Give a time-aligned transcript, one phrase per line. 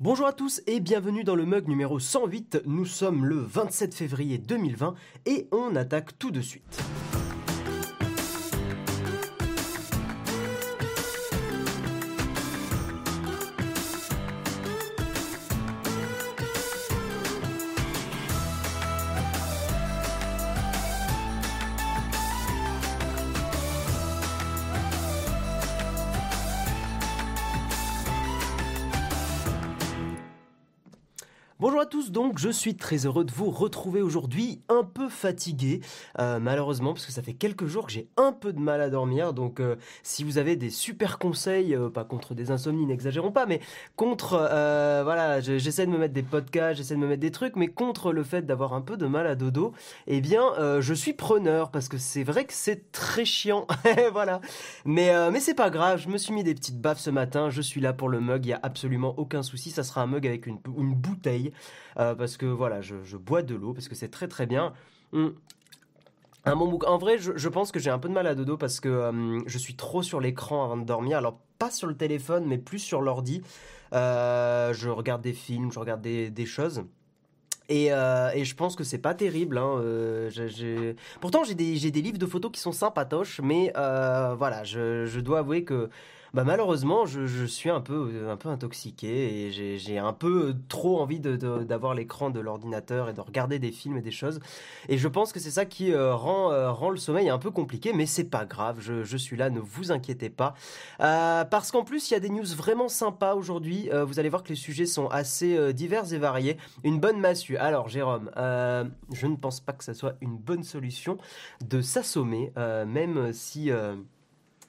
[0.00, 2.62] Bonjour à tous et bienvenue dans le mug numéro 108.
[2.66, 4.94] Nous sommes le 27 février 2020
[5.26, 6.87] et on attaque tout de suite.
[31.88, 35.80] Tous, donc je suis très heureux de vous retrouver aujourd'hui, un peu fatigué
[36.18, 38.90] euh, malheureusement parce que ça fait quelques jours que j'ai un peu de mal à
[38.90, 43.32] dormir, donc euh, si vous avez des super conseils, euh, pas contre des insomnies, n'exagérons
[43.32, 43.60] pas, mais
[43.96, 47.68] contre, voilà, j'essaie de me mettre des podcasts, j'essaie de me mettre des trucs, mais
[47.68, 49.72] contre le fait d'avoir un peu de mal à dodo,
[50.06, 53.66] eh bien je suis preneur parce que c'est vrai que c'est très chiant,
[54.12, 54.40] voilà,
[54.84, 57.62] mais, mais c'est pas grave, je me suis mis des petites baffes ce matin, je
[57.62, 60.26] suis là pour le mug, il y a absolument aucun souci, ça sera un mug
[60.26, 60.58] avec une
[60.94, 61.52] bouteille
[61.98, 64.72] euh, parce que voilà, je, bois de l'eau parce que c'est très très bien.
[65.12, 65.34] Hum.
[66.44, 66.84] Un bon bouc.
[66.86, 69.42] En vrai, je, pense que j'ai un peu de mal à dodo parce que hum,
[69.46, 71.18] je suis trop sur l'écran avant de dormir.
[71.18, 73.42] Alors pas sur le téléphone, mais plus sur l'ordi.
[73.92, 76.84] Euh, je regarde des films, je regarde des, choses.
[77.68, 79.58] Et, euh, et, je pense que c'est pas terrible.
[79.58, 79.82] Hein.
[81.20, 85.40] Pourtant, j'ai des, des, livres de photos qui sont sympatoches, mais voilà, je, je, dois
[85.40, 85.90] avouer que
[86.34, 91.20] bah malheureusement, je, suis un peu, un peu intoxiqué et j'ai un peu trop envie
[91.20, 94.40] d'avoir l'écran de l'ordinateur et de regarder des films et des choses.
[94.88, 97.50] Et je pense que c'est ça qui euh, rend, euh, rend le sommeil un peu
[97.50, 100.54] compliqué, mais c'est pas grave, je, suis là, ne vous inquiétez pas.
[101.00, 103.90] Euh, parce qu'en plus, il y a des news vraiment sympas aujourd'hui.
[104.06, 106.56] vous allez voir que les sujets sont assez divers et variés.
[106.84, 107.56] Une bonne massue.
[107.56, 111.18] Alors, Jérôme, je ne pense pas que ça soit une bonne solution
[111.64, 113.70] de s'assommer, même si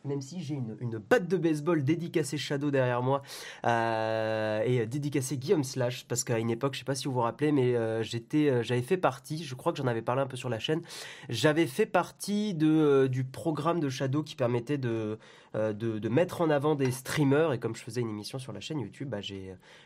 [0.05, 3.21] même si j'ai une, une, batte de baseball dédicacée Shadow derrière moi
[3.65, 7.19] euh, et dédicacée Guillaume Slash parce qu'à une époque je sais pas si vous vous
[7.19, 8.01] rappelez mais euh,
[8.33, 10.81] euh, j'avais fait partie je crois que j'en avais parlé un peu sur la chaîne
[11.27, 15.17] j'avais fait partie du programme de Shadow qui permettait de
[15.55, 17.53] euh, de, mettre en avant des streamers.
[17.53, 19.19] Et comme je faisais une émission sur la chaîne YouTube, bah,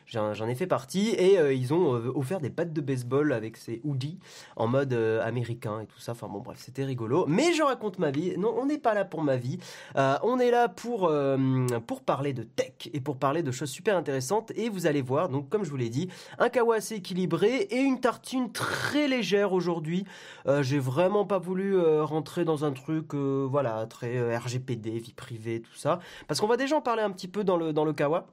[0.05, 1.09] j'en ai, fait partie.
[1.17, 4.19] Et euh, ils ont euh, offert des pattes de baseball avec ces hoodies
[4.55, 6.13] en mode américain et tout ça.
[6.13, 7.25] Enfin bon, bref, c'était rigolo.
[7.27, 8.37] Mais je raconte ma vie.
[8.37, 9.57] Non, on n'est pas là pour ma vie.
[9.95, 11.11] on est là pour,
[11.87, 14.51] pour parler de tech et pour parler de choses super intéressantes.
[14.55, 16.09] Et vous allez voir, donc comme je vous l'ai dit,
[16.39, 20.05] un kawa assez équilibré et une tartine très légère aujourd'hui.
[20.61, 25.99] J'ai vraiment pas voulu rentrer dans un truc, voilà, très RGPD, vie privée tout ça.
[26.27, 28.27] Parce qu'on va déjà en parler un petit peu dans le, dans le Kawa.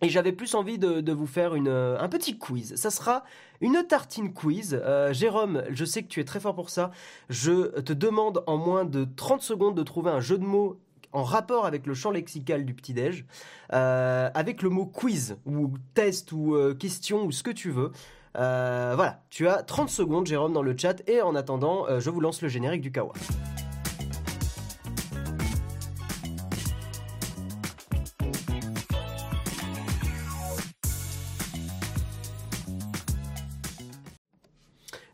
[0.00, 2.76] Et j'avais plus envie de, vous faire une, euh, un petit quiz.
[2.76, 3.24] Ça sera
[3.60, 4.80] une tartine quiz.
[4.80, 6.90] Euh, Jérôme, je sais que tu es très fort pour ça.
[7.28, 10.78] Je te demande en moins de 30 secondes de trouver un jeu de mots
[11.12, 13.24] en rapport avec le champ lexical du petit-déj,
[13.72, 17.92] euh, avec le mot quiz, ou test, ou question, ou ce que tu veux.
[18.34, 22.42] voilà, tu as 30 secondes, Jérôme, dans le chat, et en attendant, je vous lance
[22.42, 23.14] le générique du Kawa.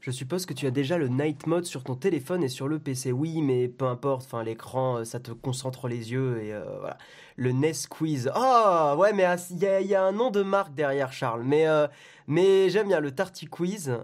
[0.04, 2.78] Je suppose que tu as déjà le night mode sur ton téléphone et sur le
[2.78, 3.10] PC.
[3.10, 4.26] Oui, mais peu importe.
[4.26, 6.98] Enfin, l'écran, euh, ça te concentre les yeux et euh, voilà.
[7.36, 8.30] Le NES Quiz.
[8.34, 11.42] Ah, ouais, mais il y, a un nom de marque derrière, Charles.
[11.42, 11.86] Mais euh,
[12.26, 13.96] mais j'aime bien le Tarty Quiz.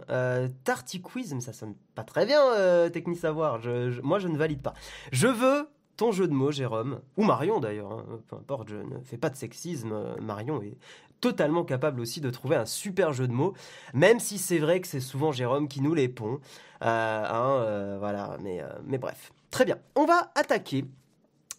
[0.65, 2.41] Tarty Quiz, mais ça sonne pas très bien,
[2.89, 3.61] Techni Savoir.
[4.03, 4.73] moi, je ne valide pas.
[5.13, 5.69] Je veux
[5.99, 8.07] ton jeu de mots, Jérôme, ou Marion d'ailleurs, hein.
[8.27, 10.79] peu importe, je ne fais pas de sexisme, Marion est
[11.21, 13.55] totalement capable aussi de trouver un super jeu de mots,
[13.95, 16.41] même si c'est vrai que c'est souvent Jérôme qui nous les pond.
[16.83, 19.33] Euh, hein, euh, voilà, mais, euh, mais bref.
[19.51, 20.85] Très bien, on va attaquer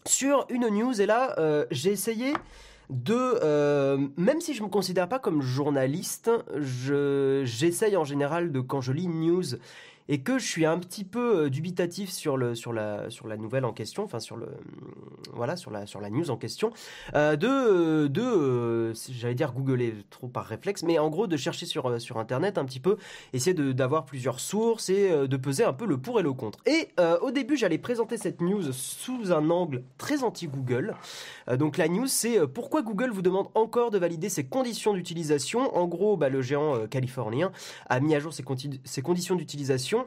[0.05, 1.35] sur une news, et là,
[1.71, 2.33] j'ai essayé
[2.89, 8.81] de, même si je ne me considère pas comme journaliste, j'essaye en général de, quand
[8.81, 9.43] je lis une news
[10.11, 13.37] et que je suis un petit peu euh, dubitatif sur le sur la sur la
[13.37, 14.47] nouvelle en question, enfin sur le
[15.33, 16.71] voilà sur la sur la news en question,
[17.15, 21.65] euh, de de euh, j'allais dire googler trop par réflexe, mais en gros de chercher
[21.65, 22.97] sur sur internet un petit peu,
[23.31, 26.59] essayer d'avoir plusieurs sources et de peser un peu le pour et le contre.
[26.65, 26.89] Et
[27.21, 30.93] au début j'allais présenter cette news sous un angle très anti Google.
[31.57, 35.73] donc la news c'est pourquoi Google vous demande encore de valider ses conditions d'utilisation?
[35.77, 37.53] En gros, bah, le géant californien
[37.87, 40.00] a mis à jour ses conditions d'utilisation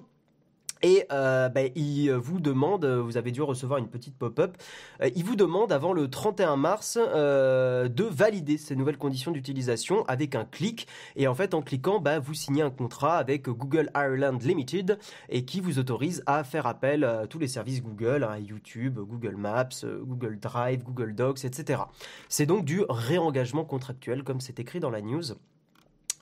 [0.84, 4.58] Et euh, ben, il vous demande, vous avez dû recevoir une petite pop-up,
[5.00, 10.04] euh, il vous demande avant le 31 mars euh, de valider ces nouvelles conditions d'utilisation
[10.08, 10.86] avec un clic.
[11.16, 14.98] Et en fait, en cliquant, ben, vous signez un contrat avec Google Ireland Limited
[15.30, 19.36] et qui vous autorise à faire appel à tous les services Google, hein, YouTube, Google
[19.36, 21.80] Maps, Google Drive, Google Docs, etc.
[22.28, 25.32] C'est donc du réengagement contractuel comme c'est écrit dans la news.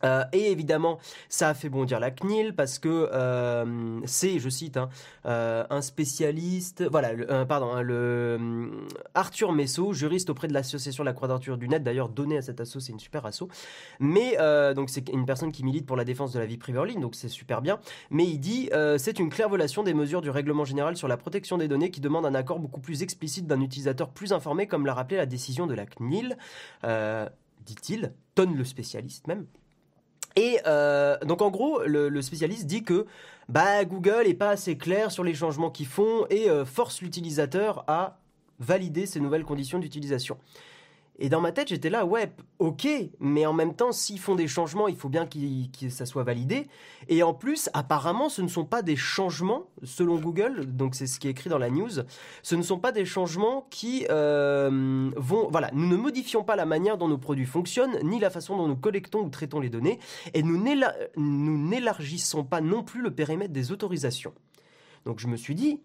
[0.04, 4.76] Euh, et évidemment, ça a fait bondir la CNIL parce que euh, c'est, je cite,
[4.76, 4.88] hein,
[5.26, 8.70] euh, un spécialiste, voilà, pardon, hein, le
[9.14, 12.78] Arthur Messot, juriste auprès de l'association La Quadrature du Net, d'ailleurs donné à cet asso,
[12.80, 13.44] c'est une super asso,
[14.00, 14.36] mais
[14.74, 17.00] donc c'est une personne qui milite pour la défense de la vie privée en ligne,
[17.00, 17.78] donc c'est super bien,
[18.10, 21.58] mais il dit c'est une claire violation des mesures du règlement général sur la protection
[21.58, 24.94] des données qui demande un accord beaucoup plus explicite d'un utilisateur plus informé, comme l'a
[24.94, 26.36] rappelé la décision de la CNIL,
[27.64, 29.46] dit-il, tonne le spécialiste même.
[30.36, 33.06] Et euh, donc en gros, le, spécialiste dit que
[33.48, 37.84] bah, Google est pas assez clair sur les changements qu'ils font et euh, force l'utilisateur
[37.86, 38.18] à
[38.58, 40.38] valider ces nouvelles conditions d'utilisation.
[41.24, 42.88] Et dans ma tête, j'étais là, ouais, ok,
[43.20, 46.66] mais en même temps, s'ils font des changements, il faut bien que ça soit validé.
[47.08, 51.20] Et en plus, apparemment, ce ne sont pas des changements, selon Google, donc c'est ce
[51.20, 51.90] qui est écrit dans la news,
[52.42, 55.46] ce ne sont pas des changements qui euh, vont...
[55.48, 58.66] Voilà, nous ne modifions pas la manière dont nos produits fonctionnent, ni la façon dont
[58.66, 60.00] nous collectons ou traitons les données,
[60.34, 60.60] et nous
[61.16, 64.34] n'élargissons pas non plus le périmètre des autorisations.
[65.04, 65.78] Donc je me suis dit,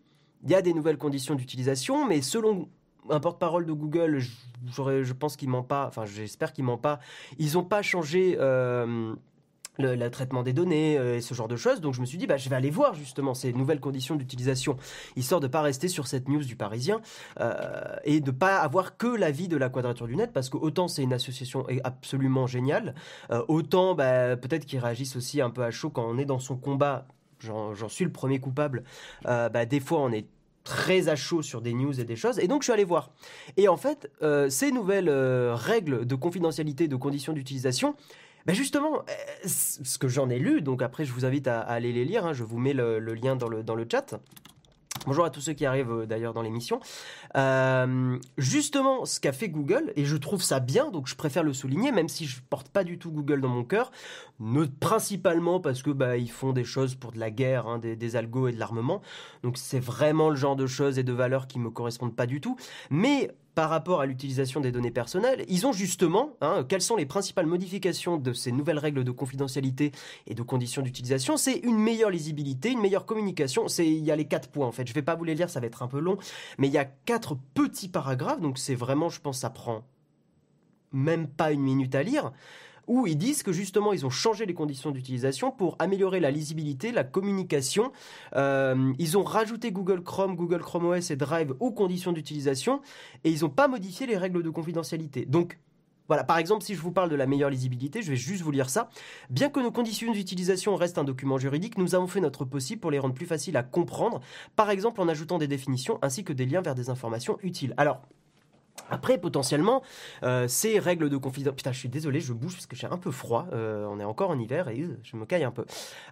[0.44, 2.70] il y a des nouvelles conditions d'utilisation, mais selon
[3.10, 7.00] un porte-parole de Google, je, pense qu'il ment pas, enfin j'espère qu'il ment pas,
[7.38, 9.14] ils n'ont pas changé euh,
[9.78, 11.82] le, traitement des données euh, et ce genre de choses.
[11.82, 14.78] Donc je me suis dit, bah, je vais aller voir justement ces nouvelles conditions d'utilisation,
[15.16, 17.02] histoire de pas rester sur cette news du Parisien
[17.40, 20.88] euh, et de pas avoir que l'avis de la Quadrature du Net, parce que autant
[20.88, 22.96] c'est une association absolument géniale,
[23.48, 26.58] autant bah, peut-être qu'ils réagissent aussi un peu à chaud quand on est dans son
[26.58, 27.08] combat.
[27.40, 28.84] J'en suis le premier coupable.
[29.24, 30.26] bah, des fois, on est
[30.68, 32.40] très à chaud sur des news et des choses.
[32.40, 33.12] Et donc, je suis allé voir.
[33.56, 37.96] Et en fait, euh, ces nouvelles euh, règles de confidentialité, de conditions d'utilisation,
[38.46, 41.94] ben justement, euh, ce que j'en ai lu, donc après, je vous invite à, aller
[41.94, 42.26] les lire.
[42.26, 44.20] Hein, je vous mets le, lien dans le, dans le chat.
[45.08, 46.82] Bonjour à tous ceux qui arrivent d'ailleurs dans l'émission.
[48.38, 51.94] justement, ce qu'a fait Google, et je trouve ça bien, donc je préfère le souligner,
[51.94, 53.90] même si je porte pas du tout Google dans mon cœur,
[54.82, 58.18] principalement parce que bah, ils font des choses pour de la guerre, hein, des, des,
[58.18, 59.02] algos et de l'armement.
[59.44, 62.42] Donc c'est vraiment le genre de choses et de valeurs qui me correspondent pas du
[62.42, 62.58] tout.
[62.90, 67.08] Mais par rapport à l'utilisation des données personnelles, ils ont justement, hein, quelles sont les
[67.08, 69.94] principales modifications de ces nouvelles règles de confidentialité
[70.28, 71.38] et de conditions d'utilisation?
[71.38, 73.68] C'est une meilleure lisibilité, une meilleure communication.
[73.68, 74.86] C'est il y a les quatre points en fait.
[74.86, 76.20] Je vais pas vous les lire, ça va être un peu long,
[76.60, 79.84] mais il y a quatre petits paragraphes, donc c'est vraiment, je pense, ça prend
[80.92, 82.34] même pas une minute à lire
[82.88, 86.92] où ils disent que justement ils ont changé les conditions d'utilisation pour améliorer la lisibilité,
[86.92, 87.92] la communication.
[88.36, 92.82] Euh, ils ont rajouté Google Chrome, Google Chrome OS et Drive aux conditions d'utilisation
[93.24, 95.26] et ils n'ont pas modifié les règles de confidentialité.
[95.26, 95.60] Donc
[96.08, 98.52] voilà, par exemple, si je vous parle de la meilleure lisibilité, je vais juste vous
[98.52, 98.90] lire ça.
[99.30, 102.92] Bien que nos conditions d'utilisation restent un document juridique, nous avons fait notre possible pour
[102.92, 104.22] les rendre plus faciles à comprendre,
[104.56, 107.74] par exemple en ajoutant des définitions ainsi que des liens vers des informations utiles.
[107.78, 108.02] Alors,
[108.90, 109.82] après, potentiellement,
[110.24, 111.58] euh, ces règles de confidentialité...
[111.58, 113.48] Putain, je suis désolé, je bouge parce que j'ai un peu froid.
[113.54, 115.66] Euh, on est encore en hiver et je me caille un peu.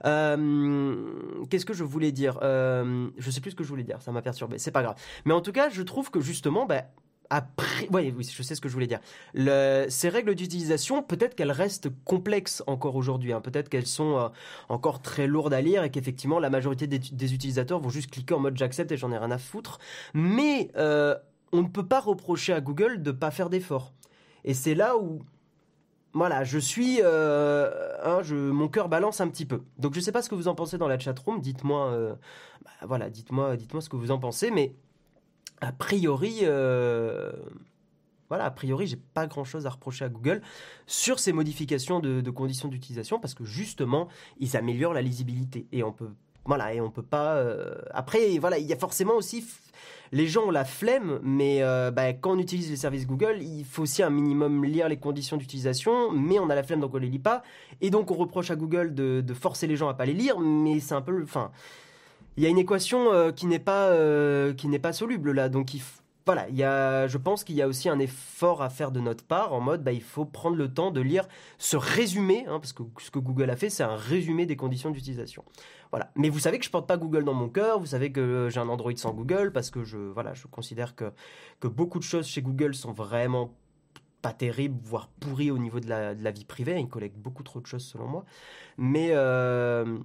[0.05, 1.05] Euh,
[1.50, 2.39] qu'est-ce que je voulais dire?
[2.41, 4.57] Je sais plus ce que je voulais dire, ça m'a perturbé.
[4.57, 4.95] C'est pas grave.
[5.25, 6.84] Mais en tout cas, je trouve que justement, bah,
[7.29, 9.00] après, oui, oui, je sais ce que je voulais dire.
[9.89, 13.34] Ces règles d'utilisation, peut-être qu'elles restent complexes encore aujourd'hui.
[13.34, 13.41] Hein.
[13.41, 14.31] Peut-être qu'elles sont
[14.69, 18.39] encore très lourdes à lire et qu'effectivement la majorité des, utilisateurs vont juste cliquer en
[18.39, 19.79] mode j'accepte et j'en ai rien à foutre.
[20.13, 20.72] Mais
[21.55, 23.93] on ne peut pas reprocher à Google de ne pas faire d'efforts.
[24.43, 25.24] Et c'est là où,
[26.13, 27.71] voilà, je suis, euh,
[28.03, 29.63] hein, mon cœur balance un petit peu.
[29.77, 31.39] Donc je ne sais pas ce que vous en pensez dans la chatroom.
[31.41, 32.15] Dites-moi, euh,
[32.63, 34.51] bah, voilà, dites-moi, dites-moi ce que vous en pensez.
[34.51, 34.75] Mais
[35.62, 37.31] a priori, euh,
[38.29, 40.41] voilà, a priori, j'ai pas grand-chose à reprocher à Google
[40.85, 44.07] sur ces modifications de, de conditions d'utilisation parce que justement,
[44.39, 46.12] ils améliorent la lisibilité et on peut
[46.45, 47.35] voilà, et on peut pas.
[47.35, 49.45] Euh, après, voilà, il y a forcément aussi.
[50.11, 53.65] Les gens ont la flemme, mais euh, bah, quand on utilise les services Google, il
[53.65, 56.97] faut aussi un minimum lire les conditions d'utilisation, mais on a la flemme donc on
[56.97, 57.41] les lit pas,
[57.81, 60.79] et donc on reproche à Google de, forcer les gens à pas les lire, mais
[60.79, 61.51] c'est un peu, enfin,
[62.37, 63.91] il y a une équation euh, qui n'est pas
[64.53, 65.81] qui n'est pas soluble là, donc il
[66.25, 69.00] voilà, il y a, je pense qu'il y a aussi un effort à faire de
[69.00, 71.27] notre part en mode, bah, il faut prendre le temps de lire
[71.60, 74.89] ce résumé, hein, parce que ce que Google a fait, c'est un résumé des conditions
[74.89, 75.44] d'utilisation.
[75.91, 76.12] Voilà.
[76.15, 78.60] Mais vous savez que je porte pas Google dans mon cœur, vous savez que j'ai
[78.60, 81.13] un Android sans Google, parce que je, voilà, je considère que,
[81.60, 83.53] que beaucoup de choses chez Google sont vraiment
[84.24, 86.79] pas terribles, voire pourries au niveau de la, de la vie privée.
[86.79, 88.25] Ils collectent beaucoup trop de choses selon moi.
[88.77, 90.00] Mais, euh,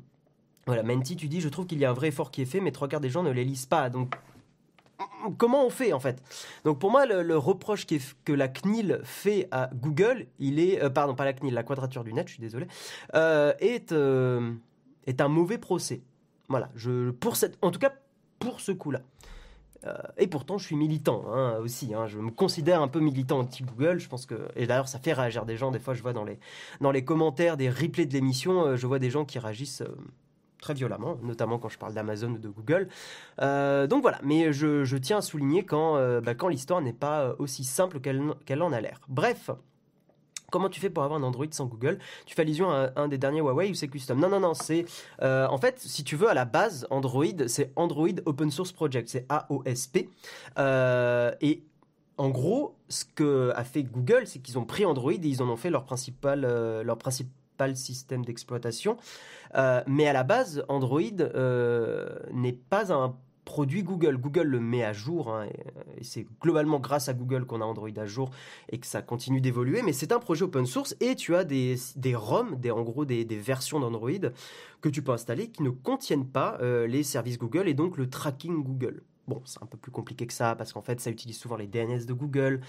[0.67, 2.61] Voilà, Menti, tu dis, je trouve qu'il y a un vrai effort qui est fait,
[2.61, 3.89] mais trois quarts des gens ne les lisent pas.
[3.89, 4.15] Donc,
[5.37, 6.23] comment on fait en fait?
[6.65, 7.87] Donc pour moi, le, reproche
[8.25, 12.05] que la CNIL fait à Google, il est, euh, pardon, pas la CNIL, la Quadrature
[12.05, 12.67] du Net, je suis désolé,
[13.15, 14.53] euh, est, euh,
[15.07, 16.03] est un mauvais procès.
[16.49, 17.93] Voilà, je, pour cette, en tout cas
[18.39, 19.03] pour ce coup-là.
[20.17, 21.95] et pourtant, je suis militant hein, aussi.
[21.95, 22.07] Hein.
[22.07, 23.99] je me considère un peu militant anti-Google.
[23.99, 25.71] Je pense que et d'ailleurs, ça fait réagir des gens.
[25.71, 26.39] Des fois, je vois dans les
[26.81, 29.83] dans les commentaires des replays de l'émission, je vois des gens qui réagissent
[30.61, 32.89] très violemment, notamment quand je parle d'Amazon ou de Google.
[33.41, 37.23] Euh, donc voilà, mais je, tiens à souligner quand, euh, bah, quand l'histoire n'est pas
[37.23, 39.01] euh, aussi simple qu'elle en a l'air.
[39.09, 39.51] Bref.
[40.51, 42.01] Comment tu fais pour avoir un Android sans Google?
[42.27, 44.19] Tu fais allusion à un, des derniers Huawei ou c'est custom?
[44.19, 44.85] Non, non, non, c'est...
[45.23, 49.27] en fait, si tu veux, à la base, Android, c'est Android Open Source Project, c'est
[49.29, 50.09] AOSP.
[50.59, 51.63] et
[52.17, 55.49] en gros, ce que a fait Google, c'est qu'ils ont pris Android et ils en
[55.49, 57.31] ont fait leur principal, leur principal
[57.75, 58.97] système d'exploitation.
[59.55, 64.17] Euh, mais à la base, Android euh, n'est pas un produit Google.
[64.17, 65.47] Google le met à jour, hein,
[65.99, 68.31] et, c'est globalement grâce à Google qu'on a Android à jour
[68.69, 71.75] et que ça continue d'évoluer, mais c'est un projet open source et tu as des,
[71.97, 74.31] des ROM, des, en gros des, versions d'Android
[74.81, 78.09] que tu peux installer qui ne contiennent pas euh, les services Google et donc le
[78.09, 79.03] tracking Google.
[79.27, 81.67] Bon, c'est un peu plus compliqué que ça parce qu'en fait, ça utilise souvent les
[81.67, 82.61] DNS de Google.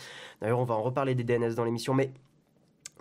[0.41, 2.11] D'ailleurs, on va en reparler des DNS dans l'émission, mais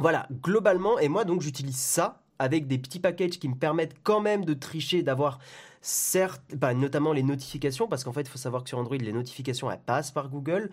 [0.01, 4.21] voilà, globalement, et moi donc j'utilise ça avec des petits packages qui me permettent quand
[4.21, 5.39] même de tricher, d'avoir
[5.83, 9.13] certes, bah, notamment les notifications, parce qu'en fait, il faut savoir que sur Android, les
[9.13, 10.71] notifications, elles passent par Google,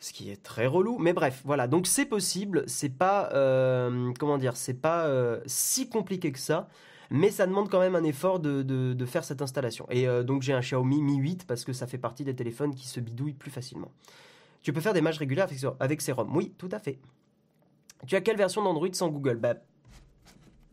[0.00, 0.98] ce qui est très relou.
[0.98, 5.88] Mais bref, voilà, donc c'est possible, c'est pas, euh, comment dire, c'est pas euh, si
[5.88, 6.68] compliqué que ça.
[7.10, 9.86] Mais ça demande quand même un effort de, faire cette installation.
[9.88, 12.74] Et euh, donc j'ai un Xiaomi Mi 8 parce que ça fait partie des téléphones
[12.74, 13.90] qui se bidouillent plus facilement.
[14.62, 16.98] Tu peux faire des matchs réguliers avec, avec ces ROM Oui, tout à fait.
[18.06, 19.36] Tu as quelle version d'Android sans Google?
[19.36, 19.54] Bah,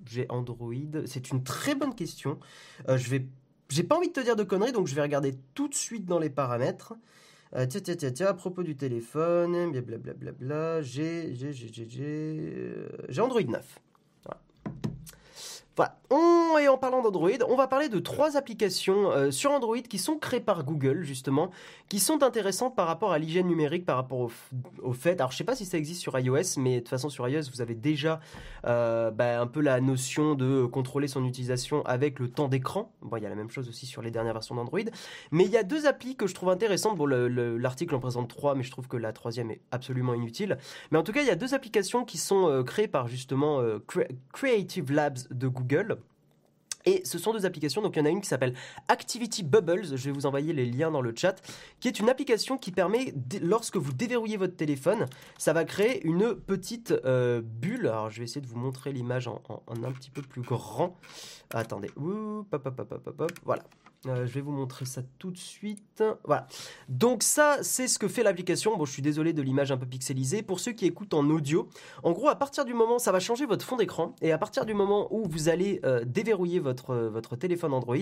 [0.06, 0.74] j'ai Android
[1.06, 2.40] C'est une très bonne question.
[2.88, 3.26] Euh, je vais,
[3.70, 6.06] j'ai pas envie de te dire de conneries, donc je vais regarder tout de suite
[6.06, 6.94] dans les paramètres.
[7.54, 12.90] Tiens, tiens, tiens, tiens, à propos du téléphone, blablabla, j'ai, j'ai, j'ai, j'ai, j'ai, euh,
[13.08, 13.80] j'ai Android 9.
[15.76, 15.98] Voilà.
[16.62, 20.18] et en parlant d'Android, on va parler de trois applications euh, sur Android qui sont
[20.18, 21.52] créées par Google, justement,
[21.90, 24.30] qui sont intéressantes par rapport à l'hygiène numérique, par rapport
[24.82, 25.20] au, fait.
[25.20, 27.50] Alors, je sais pas si ça existe sur iOS, mais de toute façon, sur iOS,
[27.54, 28.22] vous avez déjà
[28.66, 32.94] euh, bah, un peu la notion de contrôler son utilisation avec le temps d'écran.
[33.02, 34.80] Bon, il y a la même chose aussi sur les dernières versions d'Android.
[35.32, 36.98] Mais il y a deux applis que je trouve intéressantes.
[36.98, 40.58] Bon, l'article en présente trois, mais je trouve que la troisième est absolument inutile.
[40.92, 43.62] Mais en tout cas, il y a deux applications qui sont euh, créées par justement
[44.32, 45.65] Creative Labs de Google
[46.86, 47.82] et ce sont deux applications.
[47.82, 48.54] Donc il y en a une qui s'appelle
[48.88, 49.96] Activity Bubbles.
[49.96, 51.42] Je vais vous envoyer les liens dans le chat.
[51.80, 55.06] Qui est une application qui permet, lorsque vous déverrouillez votre téléphone,
[55.38, 57.88] ça va créer une petite euh, bulle.
[57.88, 60.98] Alors je vais essayer de vous montrer l'image en, un petit peu plus grand.
[61.54, 61.90] Attendez.
[63.44, 63.64] Voilà.
[64.08, 66.04] Euh, je vais vous montrer ça tout de suite.
[66.24, 66.48] Voilà.
[66.90, 68.78] Donc ça, c'est ce que fait l'application.
[68.78, 70.42] Bon, je suis désolé de l'image un peu pixelisée.
[70.42, 71.70] Pour ceux qui écoutent en audio,
[72.04, 74.16] en gros, à partir du moment, ça va changer votre fond d'écran.
[74.22, 77.96] Et à partir du moment où vous allez euh, déverrouiller votre, euh, votre téléphone Android,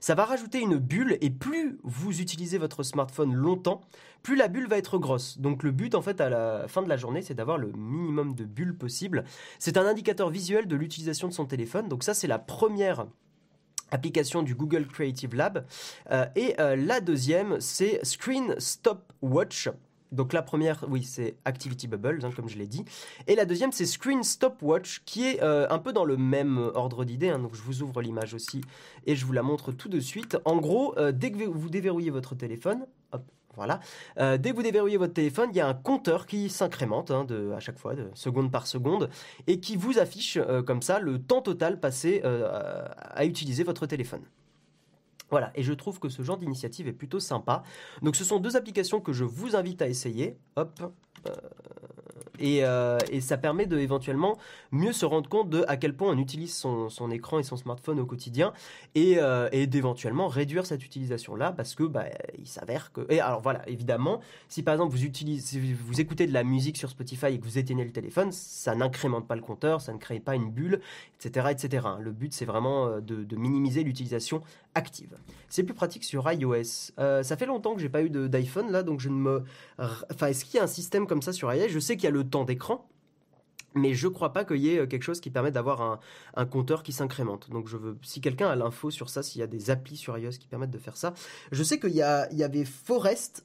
[0.00, 1.18] ça va rajouter une bulle.
[1.20, 3.80] Et plus vous utilisez votre smartphone longtemps,
[4.22, 5.38] plus la bulle va être grosse.
[5.38, 8.34] Donc le but, en fait, à la fin de la journée, c'est d'avoir le minimum
[8.34, 9.24] de bulles possible.
[9.58, 11.88] C'est un indicateur visuel de l'utilisation de son téléphone.
[11.88, 13.06] Donc ça, c'est la première
[13.90, 15.64] application du Google Creative Lab.
[16.10, 19.68] Euh, et euh, la deuxième, c'est Screen Stop Watch.
[20.12, 22.84] Donc la première, oui, c'est Activity Bubble, hein, comme je l'ai dit.
[23.26, 26.70] Et la deuxième, c'est Screen Stop Watch, qui est euh, un peu dans le même
[26.74, 27.30] ordre d'idée.
[27.30, 27.40] Hein.
[27.40, 28.60] donc je vous ouvre l'image aussi
[29.06, 30.36] et je vous la montre tout de suite.
[30.44, 33.24] En gros, dès que vous déverrouillez votre téléphone, hop,
[33.56, 33.80] voilà.
[34.18, 37.26] Euh, dès que vous déverrouillez votre téléphone, il y a un compteur qui s'incrémente hein,
[37.56, 39.10] à chaque fois, de seconde par seconde,
[39.46, 43.86] et qui vous affiche euh, comme ça le temps total passé euh, à utiliser votre
[43.86, 44.22] téléphone.
[45.30, 47.62] Voilà, et je trouve que ce genre d'initiative est plutôt sympa.
[48.02, 50.36] Donc ce sont deux applications que je vous invite à essayer.
[50.56, 50.80] Hop,
[52.42, 54.36] euh, et, ça permet de éventuellement
[54.72, 58.00] mieux se rendre compte de à quel point on utilise son, écran et son smartphone
[58.00, 58.52] au quotidien
[58.94, 62.06] et, euh, d'éventuellement réduire cette utilisation là parce que bah,
[62.38, 66.76] il s'avère que et alors voilà évidemment si par exemple vous écoutez de la musique
[66.76, 69.98] sur Spotify et que vous éteignez le téléphone ça n'incrémente pas le compteur ça ne
[69.98, 70.80] crée pas une bulle
[71.18, 74.42] etc etc le but c'est vraiment euh, de, minimiser l'utilisation
[74.74, 75.16] active
[75.48, 79.00] c'est plus pratique sur iOS ça fait longtemps que j'ai pas eu d'iPhone là donc
[79.00, 79.44] je ne me
[79.78, 81.68] enfin est-ce qu'il y a un système comme ça sur iOS?
[81.68, 82.88] Je sais qu'il y a le temps d'écran.
[83.76, 86.00] Mais je crois pas qu'il y ait euh, quelque chose qui permette d'avoir
[86.36, 87.50] un, compteur qui s'incrémente.
[87.50, 90.16] Donc je veux, si quelqu'un a l'info sur ça, s'il y a des applis sur
[90.16, 91.12] iOS qui permettent de faire ça.
[91.50, 92.02] Je sais qu'il y, y
[92.44, 93.44] avait Forest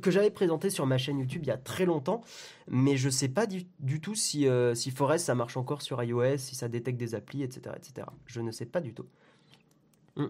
[0.00, 2.20] que j'avais présenté sur ma chaîne YouTube il y a très longtemps,
[2.68, 3.64] mais je sais pas du,
[4.00, 7.42] tout si, euh, si Forest ça marche encore sur iOS, si ça détecte des applis,
[7.42, 8.06] etc., etc.
[8.26, 9.06] Je ne sais pas du tout.
[10.16, 10.26] Hmm.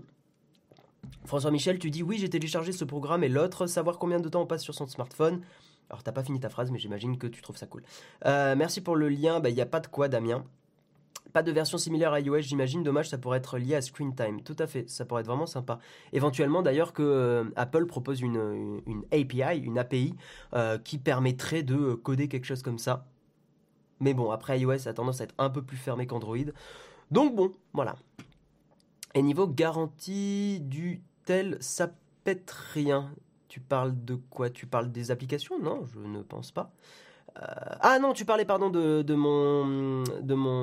[1.24, 4.42] François Michel, tu dis oui, j'ai téléchargé ce programme et l'autre, savoir combien de temps
[4.42, 5.42] on passe sur son smartphone.
[5.90, 7.82] Alors t'as pas fini ta phrase, mais j'imagine que tu trouves ça cool.
[8.24, 9.36] Euh, merci pour le lien.
[9.36, 10.44] Il bah, n'y a pas de quoi, Damien.
[11.32, 12.82] Pas de version similaire à iOS, j'imagine.
[12.82, 14.42] Dommage, ça pourrait être lié à Screen Time.
[14.42, 15.78] Tout à fait, ça pourrait être vraiment sympa.
[16.12, 20.14] Éventuellement, d'ailleurs, que euh, Apple propose une, API, une API,
[20.54, 23.06] euh, qui permettrait de coder quelque chose comme ça.
[24.00, 26.36] Mais bon, après iOS a tendance à être un peu plus fermé qu'Android.
[27.10, 27.96] Donc bon, voilà.
[29.14, 31.90] Et niveau garantie du tel, ça
[32.24, 33.14] pète rien.
[33.48, 34.48] Tu parles de quoi?
[34.50, 35.58] Tu parles des applications?
[35.58, 36.72] Non, je ne pense pas.
[37.38, 37.44] Euh,
[37.80, 40.02] ah non, tu parlais pardon de, de, mon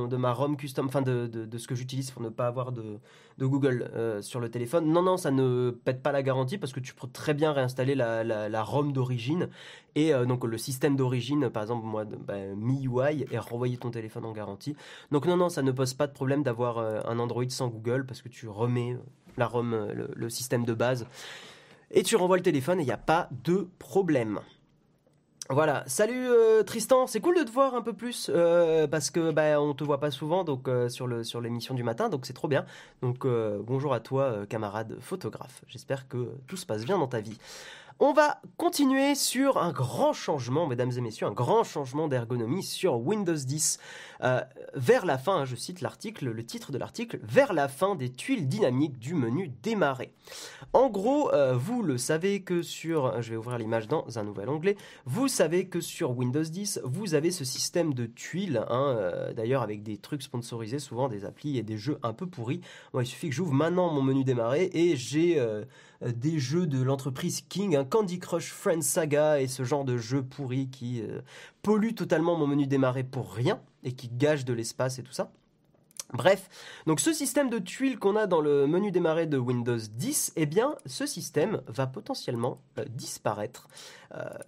[0.07, 2.99] de ma ROM custom, enfin de, ce que j'utilise pour ne pas avoir de,
[3.39, 4.85] Google euh, sur le téléphone.
[4.91, 7.95] Non non, ça ne pète pas la garantie parce que tu peux très bien réinstaller
[7.95, 9.49] la, la, ROM d'origine
[9.95, 14.25] et euh, donc le système d'origine, par exemple moi bah, MIUI et renvoyer ton téléphone
[14.25, 14.75] en garantie.
[15.11, 18.21] Donc non non, ça ne pose pas de problème d'avoir un Android sans Google parce
[18.21, 18.97] que tu remets
[19.37, 21.07] la ROM, le, le système de base
[21.91, 24.39] et tu renvoies le téléphone et il n'y a pas de problème.
[25.51, 29.31] Voilà, salut euh, Tristan, c'est cool de te voir un peu plus euh, parce que
[29.31, 32.27] bah, on te voit pas souvent donc euh, sur le sur l'émission du matin donc
[32.27, 32.67] c'est trop bien.
[33.01, 35.63] Donc bonjour à toi camarade photographe.
[35.67, 37.39] J'espère que tout se passe bien dans ta vie.
[38.01, 42.97] On va continuer sur un grand changement, mesdames et messieurs, un grand changement d'ergonomie sur
[42.97, 43.77] Windows 10.
[44.21, 44.39] Euh,
[44.73, 48.47] vers la fin, je cite l'article, le titre de l'article, vers la fin des tuiles
[48.47, 50.13] dynamiques du menu démarrer.
[50.71, 54.47] En gros, euh, vous le savez que sur, je vais ouvrir l'image dans un nouvel
[54.47, 59.33] onglet, vous savez que sur Windows 10, vous avez ce système de tuiles, hein, euh,
[59.33, 62.61] d'ailleurs avec des trucs sponsorisés, souvent des applis et des jeux un peu pourris.
[62.97, 65.37] il suffit que j'ouvre maintenant mon menu démarrer et j'ai
[66.01, 70.23] des jeux de l'entreprise King, un Candy Crush Friends Saga et ce genre de jeux
[70.23, 71.21] pourris qui euh,
[71.61, 75.31] polluent totalement mon menu démarrer pour rien et qui gâchent de l'espace et tout ça.
[76.13, 76.49] Bref,
[76.87, 80.45] donc ce système de tuiles qu'on a dans le menu démarrer de Windows 10, eh
[80.47, 83.67] bien, ce système va potentiellement euh, disparaître.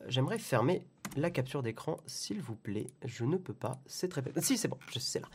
[0.07, 2.87] J'aimerais fermer la capture d'écran, s'il vous plaît.
[3.05, 4.23] Je ne peux pas, c'est très...
[4.37, 5.27] Si, c'est bon, je sais là.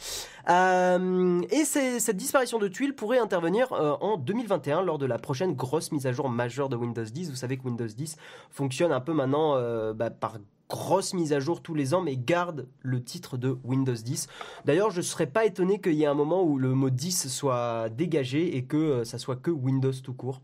[0.48, 5.54] Euh, et cette disparition de tuiles pourrait intervenir euh, en 2021 lors de la prochaine
[5.54, 7.30] grosse mise à jour majeure de Windows 10.
[7.30, 8.16] Vous savez que Windows 10
[8.50, 12.16] fonctionne un peu maintenant euh, bah, par grosse mise à jour tous les ans, mais
[12.16, 14.26] garde le titre de Windows 10.
[14.64, 17.28] D'ailleurs, je ne serais pas étonné qu'il y ait un moment où le mot 10
[17.28, 20.42] soit dégagé et que ça soit que Windows tout court.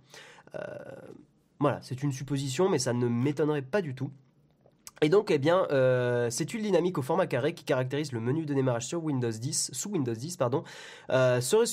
[1.58, 4.10] voilà, c'est une supposition, mais ça ne m'étonnerait pas du tout.
[5.02, 8.46] Et donc, eh bien, euh, cette tuile dynamique au format carré qui caractérise le menu
[8.46, 10.62] de démarrage sur Windows 10, sous Windows 10, pardon,
[11.10, 11.66] euh, serait,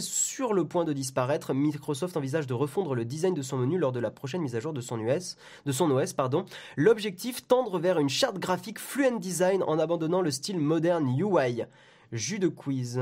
[0.00, 1.54] sur le, point de disparaître.
[1.54, 4.60] Microsoft envisage de refondre le design de son menu lors de la prochaine mise à
[4.60, 6.12] jour de son, OS.
[6.12, 6.44] Pardon.
[6.76, 11.62] L'objectif, tendre vers une charte graphique Fluent Design en abandonnant le style moderne UI.
[12.10, 13.00] Jus de quiz.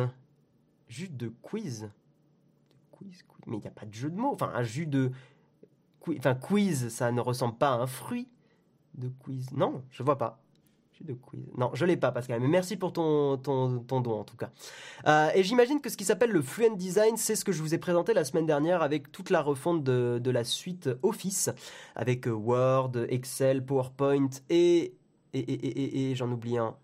[0.88, 1.88] Jus de quiz
[2.92, 3.44] Quiz, quiz.
[3.46, 4.32] Mais il n'y a pas de jeu de mots.
[4.34, 5.10] Enfin, un jus de...
[6.18, 8.28] Enfin, quiz, ça ne ressemble pas à un fruit
[8.98, 9.50] de quiz.
[9.52, 10.42] Non, je vois pas.
[11.00, 11.46] De quiz.
[11.56, 12.40] Non, je l'ai pas, Pascal.
[12.40, 14.50] Mais merci pour ton, ton, ton don, en tout cas.
[15.06, 17.72] Euh, et j'imagine que ce qui s'appelle le Fluent Design, c'est ce que je vous
[17.72, 21.50] ai présenté la semaine dernière avec toute la refonte de, de la suite Office,
[21.94, 24.94] avec euh, Word, Excel, PowerPoint et.
[25.34, 26.74] Et, et, et, et j'en oublie un.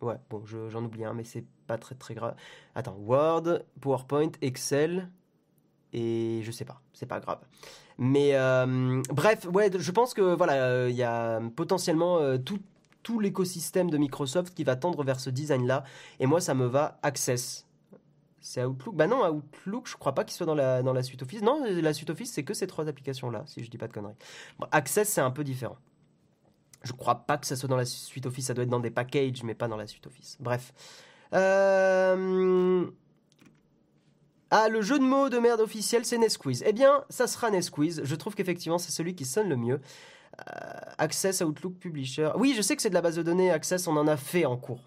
[0.00, 2.34] Ouais, bon, j'en oublie un, mais c'est pas très très grave.
[2.74, 5.08] Attends, Word, PowerPoint, Excel,
[5.92, 7.38] et je sais pas, c'est pas grave.
[8.02, 12.58] Mais euh, bref, ouais, je pense que voilà, il y a potentiellement euh, tout,
[13.02, 15.84] tout l'écosystème de Microsoft qui va tendre vers ce design-là.
[16.18, 17.66] Et moi, ça me va Access.
[18.40, 18.96] C'est Outlook?
[18.96, 21.42] Bah non, Outlook, je crois pas qu'il soit dans la, dans la suite Office.
[21.42, 24.14] Non, la suite Office, c'est que ces trois applications-là, si je dis pas de conneries.
[24.72, 25.76] Access, c'est un peu différent.
[26.82, 28.90] Je crois pas que ça soit dans la suite Office, ça doit être dans des
[28.90, 30.38] packages, mais pas dans la suite Office.
[30.40, 30.72] Bref.
[31.34, 32.86] Euh...
[34.52, 36.64] Ah, le jeu de mots de merde officiel, c'est Nesquiz.
[36.66, 38.00] Eh bien, ça sera Nesquiz.
[38.02, 39.80] Je trouve qu'effectivement, c'est celui qui sonne le mieux.
[40.40, 42.30] Euh, Access Outlook Publisher.
[42.36, 44.44] Oui, je sais que c'est de la base de données Access, on en a fait
[44.46, 44.80] en cours.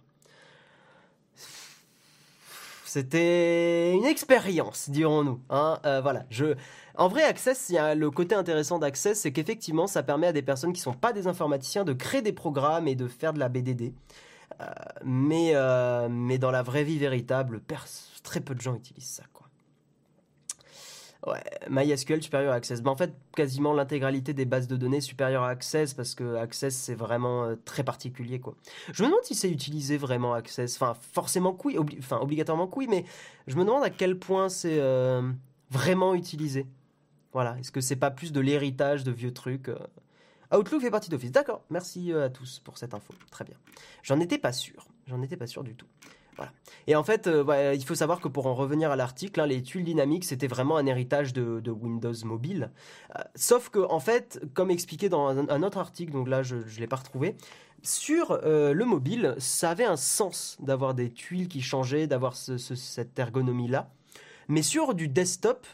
[2.86, 5.39] C'était une expérience, dirons-nous.
[5.49, 5.80] Hein.
[5.86, 6.26] Euh, voilà.
[6.30, 6.56] Je...
[6.95, 10.82] En vrai, Access, le côté intéressant d'Access, c'est qu'effectivement, ça permet à des personnes qui
[10.82, 13.93] ne sont pas des informaticiens de créer des programmes et de faire de la BDD.
[14.62, 14.65] Euh,
[15.04, 15.54] mais,
[16.10, 17.62] mais dans la vraie vie véritable,
[18.23, 19.23] très peu de gens utilisent ça.
[21.25, 22.81] Ouais, MySQL supérieur à Access.
[22.81, 26.75] Ben, en fait, quasiment l'intégralité des bases de données supérieures à Access parce que Access
[26.75, 28.55] c'est vraiment euh, très particulier quoi.
[28.91, 30.75] Je me demande si c'est utilisé vraiment Access.
[30.75, 33.05] Enfin, forcément oui, enfin obligatoirement oui, mais
[33.47, 35.21] je me demande à quel point c'est euh,
[35.69, 36.67] vraiment utilisé.
[37.31, 39.77] Voilà, est-ce que c'est pas plus de l'héritage de vieux trucs euh?
[40.53, 41.31] Outlook fait partie d'Office.
[41.31, 43.13] D'accord, merci à tous pour cette info.
[43.31, 43.55] Très bien.
[44.03, 44.86] J'en étais pas sûr.
[45.07, 45.88] J'en étais pas sûr du tout.
[46.88, 49.62] Et en fait, euh, il faut savoir que pour en revenir à l'article, hein, les
[49.62, 52.72] tuiles dynamiques, c'était vraiment un héritage de, Windows Mobile.
[53.15, 56.80] Euh, sauf que, en fait, comme expliqué dans un, autre article, donc là, je ne
[56.80, 57.36] l'ai pas retrouvé,
[57.82, 63.19] sur euh, le mobile, ça avait un sens d'avoir des tuiles qui changeaient, d'avoir cette
[63.19, 63.89] ergonomie-là.
[64.48, 65.65] Mais sur du desktop,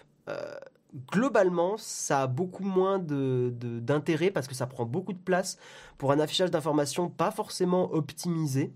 [1.11, 5.57] globalement, ça a beaucoup moins d'intérêt parce que ça prend beaucoup de place
[5.97, 8.73] pour un affichage d'informations pas forcément optimisé.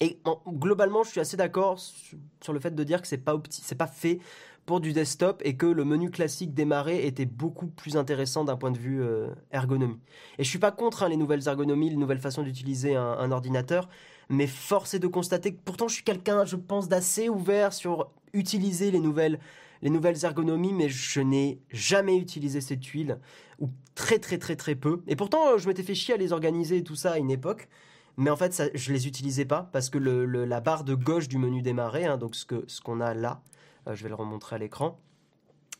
[0.00, 3.36] Et globalement, je suis assez d'accord sur le fait de dire que c'est pas
[3.78, 4.20] pas fait
[4.66, 8.72] pour du desktop et que le menu classique démarrer était beaucoup plus intéressant d'un point
[8.72, 10.00] de vue euh, ergonomie.
[10.38, 13.88] Et je suis pas contre hein, les nouvelles ergonomies, les nouvelles façons d'utiliser un, ordinateur,
[14.28, 18.10] mais force est de constater que pourtant je suis quelqu'un, je pense, d'assez ouvert sur
[18.32, 19.38] utiliser les nouvelles
[19.82, 23.18] les nouvelles ergonomies, mais je n'ai jamais utilisé ces tuiles,
[23.60, 25.02] ou très très très très peu.
[25.06, 27.68] Et pourtant, je m'étais fait chier à les organiser et tout ça à une époque.
[28.16, 31.38] Mais en fait, ça, je les utilisais pas parce que la barre de gauche du
[31.38, 33.42] menu démarrer, hein, donc ce qu'on a là,
[33.86, 34.98] euh, je vais le remontrer à l'écran,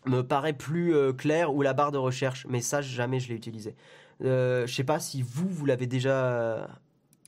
[0.04, 2.46] me paraît plus euh, clair ou la barre de recherche.
[2.48, 3.74] Mais ça, jamais je l'ai utilisé.
[4.22, 6.68] Euh, je sais pas si vous, vous l'avez déjà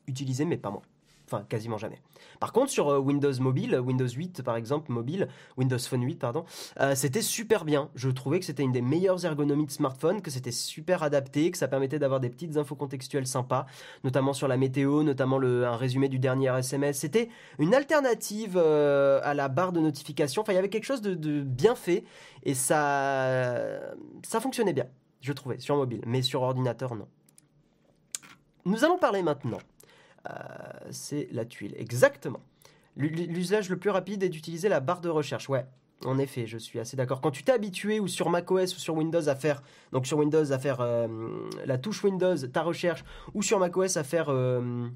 [0.06, 0.82] utilisé, mais pas moi.
[1.30, 2.00] Enfin, quasiment jamais.
[2.40, 6.46] Par contre, sur euh, Windows Mobile, Windows 8 par exemple, mobile, Windows Phone 8, pardon,
[6.80, 7.90] euh, c'était super bien.
[7.94, 11.58] Je trouvais que c'était une des meilleures ergonomies de smartphone, que c'était super adapté, que
[11.58, 13.66] ça permettait d'avoir des petites infos contextuelles sympas,
[14.04, 16.98] notamment sur la météo, notamment le, un résumé du dernier SMS.
[16.98, 20.40] C'était une alternative euh, à la barre de notification.
[20.40, 22.04] Enfin, il y avait quelque chose de, bien fait
[22.42, 23.68] et ça,
[24.22, 24.86] ça fonctionnait bien,
[25.20, 26.00] je trouvais, sur mobile.
[26.06, 27.06] Mais sur ordinateur, non.
[28.64, 29.77] Nous allons parler maintenant euh,
[30.90, 31.74] c'est la tuile.
[31.76, 32.40] Exactement.
[32.96, 35.48] L'usage le plus rapide est d'utiliser la barre de recherche.
[35.48, 35.64] Ouais,
[36.04, 37.20] en effet, je suis assez d'accord.
[37.20, 40.52] Quand tu t'es habitué ou sur macOS ou sur Windows à faire, donc sur Windows
[40.52, 43.04] à faire euh, la touche Windows, ta recherche,
[43.34, 44.88] ou sur macOS à faire, euh,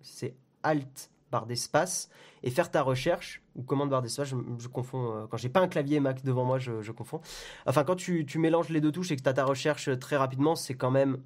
[0.00, 2.08] c'est Alt barre d'espace
[2.42, 4.28] et faire ta recherche ou commande barre d'espace.
[4.28, 7.20] Je, confonds quand j'ai pas un clavier Mac devant moi, je, confonds.
[7.66, 10.16] Enfin, quand tu, tu mélanges les deux touches et que tu as ta recherche très
[10.16, 11.18] rapidement, c'est quand même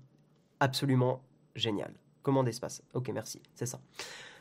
[0.60, 1.22] absolument
[1.54, 1.92] génial.
[2.22, 2.82] Commande espace.
[2.94, 3.78] Ok, merci, c'est ça.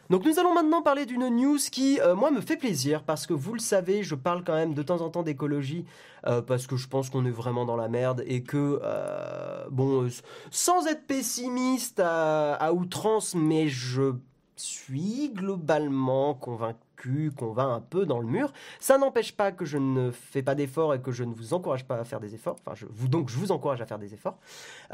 [0.09, 3.33] Donc nous allons maintenant parler d'une news qui, euh, moi, me fait plaisir parce que
[3.33, 5.85] vous le savez, je parle quand même de temps en temps d'écologie
[6.27, 10.09] euh, parce que je pense qu'on est vraiment dans la merde et que, euh, bon,
[10.49, 14.15] sans être pessimiste à outrance, mais je
[14.61, 18.53] suis globalement convaincu qu'on va un peu dans le mur.
[18.79, 21.85] Ça n'empêche pas que je ne fais pas d'efforts et que je ne vous encourage
[21.85, 22.57] pas à faire des efforts.
[22.59, 24.37] Enfin, je vous, donc je vous encourage à faire des efforts,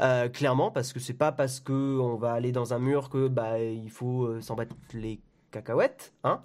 [0.00, 3.28] euh, clairement, parce que c'est pas parce que on va aller dans un mur que
[3.28, 6.40] bah il faut euh, s'en battre les cacahuètes, hein.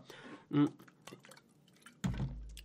[0.52, 0.66] Mm.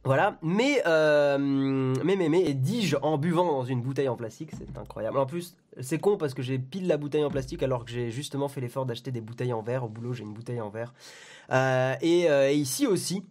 [0.05, 4.79] Voilà, mais, euh, mais, mais, mais, dis-je en buvant dans une bouteille en plastique, c'est
[4.79, 5.19] incroyable.
[5.19, 8.11] En plus, c'est con parce que j'ai pile la bouteille en plastique alors que j'ai
[8.11, 9.85] justement fait l'effort d'acheter des bouteilles en verre.
[9.85, 10.93] Au boulot, j'ai une bouteille en verre.
[11.51, 13.25] Euh, euh, et, ici aussi,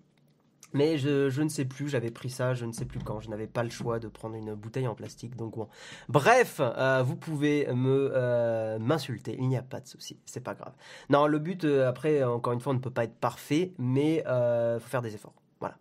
[0.74, 3.48] mais je, ne sais plus, j'avais pris ça, je ne sais plus quand, je n'avais
[3.48, 5.68] pas le choix de prendre une bouteille en plastique, donc bon.
[6.10, 10.74] Bref, euh, vous pouvez me m'insulter, il n'y a pas de souci, c'est pas grave.
[11.10, 14.80] Non, le but, après, encore une fois, on ne peut pas être parfait, mais il
[14.80, 15.34] faut faire des efforts.
[15.60, 15.78] Voilà.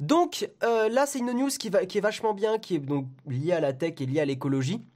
[0.00, 3.60] Donc là, c'est une news qui, qui est vachement bien, qui est donc liée à
[3.60, 4.86] la tech et liée à l'écologie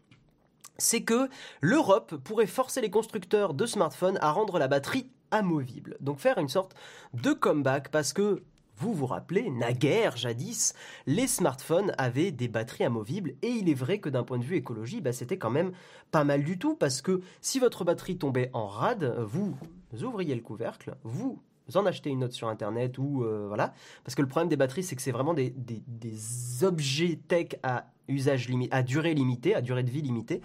[0.81, 1.29] c'est que
[1.61, 5.97] l'Europe pourrait forcer les constructeurs de smartphones à rendre la batterie amovible.
[6.01, 6.75] Donc faire une sorte
[7.15, 8.43] de comeback parce que
[8.77, 10.73] vous vous rappelez, naguère, jadis,
[11.07, 14.57] les smartphones avaient des batteries amovibles et il est vrai que d'un point de vue
[14.57, 15.73] écologie, bah, c'était quand même
[16.11, 19.55] pas mal du tout parce que si votre batterie tombait en rade, vous
[20.03, 21.43] ouvriez le couvercle, vous
[21.75, 23.73] en achetez une autre sur internet ou euh, voilà
[24.05, 27.87] parce que le problème des batteries c'est que c'est vraiment des, des, objets tech à
[28.11, 30.41] usage limité à durée limitée à durée de vie limitée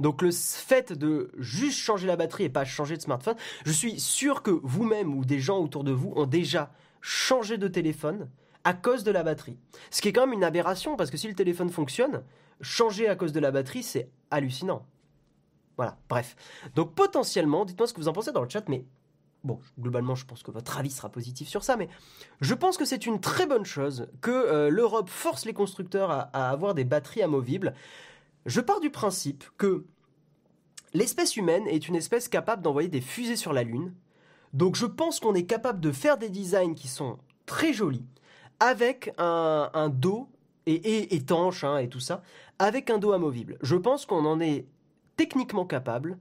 [0.00, 3.98] donc le fait de juste changer la batterie et pas changer de smartphone, je suis
[3.98, 8.28] sûr que vous-même ou des gens autour de vous ont déjà changé de téléphone
[8.64, 9.56] à cause de la batterie.
[9.90, 12.22] Ce qui est quand même une aberration parce que si le téléphone fonctionne,
[12.60, 14.84] changer à cause de la batterie, c'est hallucinant.
[15.76, 16.36] Voilà, bref.
[16.74, 18.84] Donc potentiellement, dites-moi ce que vous en pensez dans le chat, mais
[19.46, 21.88] bon, globalement, je pense que votre avis sera positif sur ça, mais
[22.40, 26.50] je pense que c'est une très bonne chose que euh, l'Europe force les constructeurs à,
[26.50, 27.74] avoir des batteries amovibles.
[28.44, 29.84] Je pars du principe que
[30.92, 33.94] l'espèce humaine est une espèce capable d'envoyer des fusées sur la Lune.
[34.52, 38.04] Donc je pense qu'on est capable de faire des designs qui sont très jolis,
[38.60, 40.28] avec un, dos
[40.66, 42.22] et, étanche hein, et tout ça,
[42.58, 43.58] avec un dos amovible.
[43.62, 44.66] Je pense qu'on en est
[45.16, 46.18] techniquement capable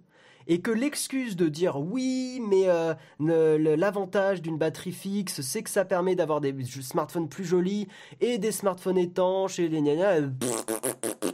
[0.47, 5.85] et que l'excuse de dire oui, mais euh, l'avantage d'une batterie fixe, c'est que ça
[5.85, 7.87] permet d'avoir des smartphones plus jolis
[8.21, 10.21] et des smartphones étanches et des gna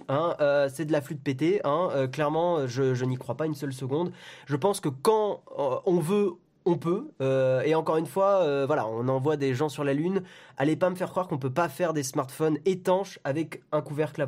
[0.07, 1.61] Hein, euh, c'est de la flûte pétée.
[1.63, 4.11] Hein, euh, clairement, je, n'y crois pas une seule seconde.
[4.45, 5.41] Je pense que quand
[5.85, 6.33] on veut
[6.65, 7.09] on peut.
[7.21, 10.23] Euh, et encore une fois, euh, voilà, on envoie des gens sur la Lune.
[10.57, 14.25] Allez pas me faire croire qu'on peut pas faire des smartphones étanches avec un couvercle,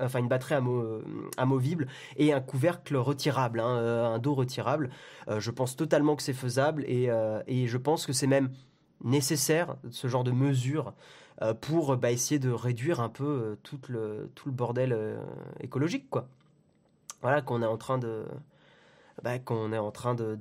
[0.00, 1.00] enfin une batterie euh,
[1.36, 4.90] amovible et un couvercle retirable, hein, un dos retirable.
[5.38, 7.08] je pense totalement que c'est faisable et,
[7.66, 8.50] je pense que c'est même
[9.04, 10.92] nécessaire ce genre de mesures
[11.60, 14.96] pour bah, essayer de réduire un peu tout le, tout le bordel
[15.60, 16.28] écologique, quoi.
[17.20, 18.24] Voilà qu'on est en train de
[19.22, 20.36] bah, qu'on est en train de,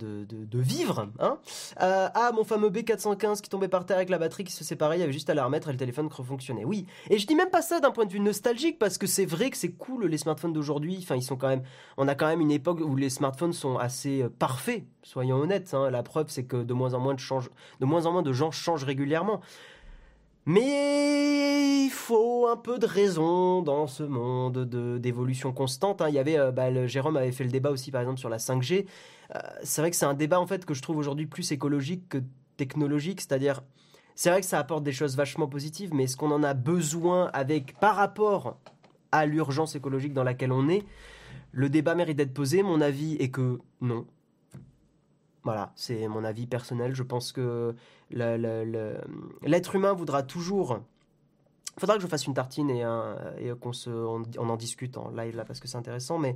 [0.53, 1.07] vivre.
[1.19, 1.37] Hein
[1.81, 4.97] euh, ah, mon fameux B415 qui tombait par terre avec la batterie qui se séparait,
[4.97, 6.65] il y avait juste à la remettre et le téléphone fonctionnait.
[6.65, 9.25] Oui, et je dis même pas ça d'un point de vue nostalgique parce que c'est
[9.25, 10.97] vrai que c'est cool les smartphones d'aujourd'hui.
[11.01, 11.63] Enfin, ils sont quand même.
[11.97, 15.73] On a quand même une époque où les smartphones sont assez euh, parfaits, soyons honnêtes.
[15.73, 15.89] Hein.
[15.89, 17.49] La preuve, c'est que de moins en moins de, change...
[17.79, 19.41] de moins en moins de gens changent régulièrement.
[20.45, 24.65] Mais il faut un peu de raison dans ce monde
[24.99, 26.01] d'évolution constante.
[26.01, 26.09] Hein.
[26.09, 28.37] Il y avait, euh, bah, Jérôme avait fait le débat aussi par exemple sur la
[28.37, 28.85] 5G.
[29.35, 32.09] Euh, c'est vrai que c'est un débat en fait que je trouve aujourd'hui plus écologique
[32.09, 32.17] que
[32.57, 33.61] technologique, c'est-à-dire
[34.15, 37.29] c'est vrai que ça apporte des choses vachement positives, mais est-ce qu'on en a besoin
[37.33, 38.57] avec par rapport
[39.11, 40.83] à l'urgence écologique dans laquelle on est?
[41.51, 42.63] Le débat mérite d'être posé.
[42.63, 44.05] Mon avis est que non.
[45.43, 46.93] Voilà, c'est mon avis personnel.
[46.93, 47.75] Je pense que
[48.11, 50.79] l'être humain voudra toujours.
[51.79, 52.83] Faudra que je fasse une tartine et,
[53.59, 56.19] qu'on on, en discute en live là parce que c'est intéressant.
[56.19, 56.35] Mais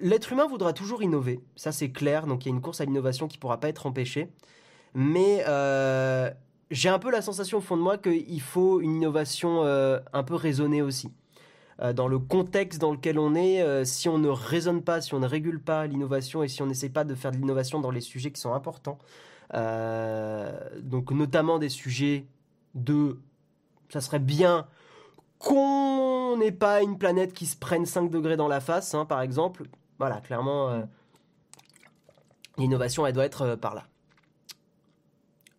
[0.00, 1.40] l'être humain voudra toujours innover.
[1.54, 2.26] Ça, c'est clair.
[2.26, 4.28] Donc il y a une course à l'innovation qui ne pourra pas être empêchée.
[4.94, 6.30] Mais euh,
[6.70, 10.24] j'ai un peu la sensation au fond de moi qu'il faut une innovation euh, un
[10.24, 11.12] peu raisonnée aussi.
[11.82, 15.12] Euh, dans le contexte dans lequel on est, euh, si on ne raisonne pas, si
[15.12, 17.90] on ne régule pas l'innovation et si on n'essaie pas de faire de l'innovation dans
[17.90, 18.98] les sujets qui sont importants,
[19.54, 22.26] euh, donc notamment des sujets
[22.74, 23.18] de...
[23.90, 24.66] Ça serait bien
[25.38, 29.20] qu'on n'ait pas une planète qui se prenne 5 degrés dans la face, hein, par
[29.20, 29.64] exemple.
[29.98, 30.82] Voilà, clairement,
[32.58, 33.84] l'innovation, elle doit être par là.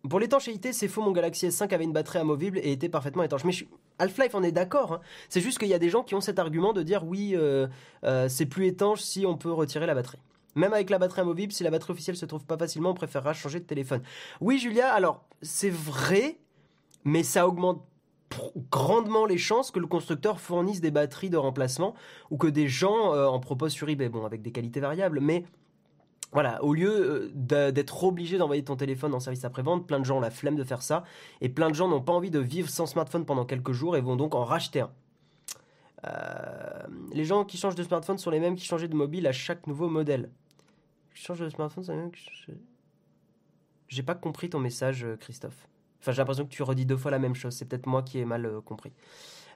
[0.08, 3.44] Pour l'étanchéité, c'est faux, mon Galaxy S5 avait une batterie amovible et était parfaitement étanche.
[3.44, 3.52] Mais
[3.98, 4.94] Half-Life en est d'accord.
[4.94, 5.00] Hein.
[5.28, 7.66] C'est juste qu'il y a des gens qui ont cet argument de dire oui, euh,
[8.04, 10.18] euh, c'est plus étanche si on peut retirer la batterie.
[10.54, 13.32] Même avec la batterie amovible, si la batterie officielle se trouve pas facilement, on préférera
[13.32, 14.02] changer de téléphone.
[14.40, 16.38] Oui, Julia, alors c'est vrai,
[17.04, 17.84] mais ça augmente
[18.70, 21.94] grandement les chances que le constructeur fournisse des batteries de remplacement
[22.30, 25.44] ou que des gens euh, en proposent sur eBay, bon, avec des qualités variables, mais
[26.32, 30.18] voilà, au lieu euh, d'être obligé d'envoyer ton téléphone en service après-vente, plein de gens
[30.18, 31.04] ont la flemme de faire ça,
[31.40, 34.00] et plein de gens n'ont pas envie de vivre sans smartphone pendant quelques jours et
[34.00, 34.90] vont donc en racheter un.
[36.06, 39.32] Euh, les gens qui changent de smartphone sont les mêmes qui changeaient de mobile à
[39.32, 40.30] chaque nouveau modèle.
[41.14, 42.12] Change de smartphone, c'est mêmes
[43.88, 45.66] J'ai pas compris ton message, euh, Christophe.
[46.00, 47.54] Enfin, j'ai l'impression que tu redis deux fois la même chose.
[47.54, 48.92] C'est peut-être moi qui ai mal compris.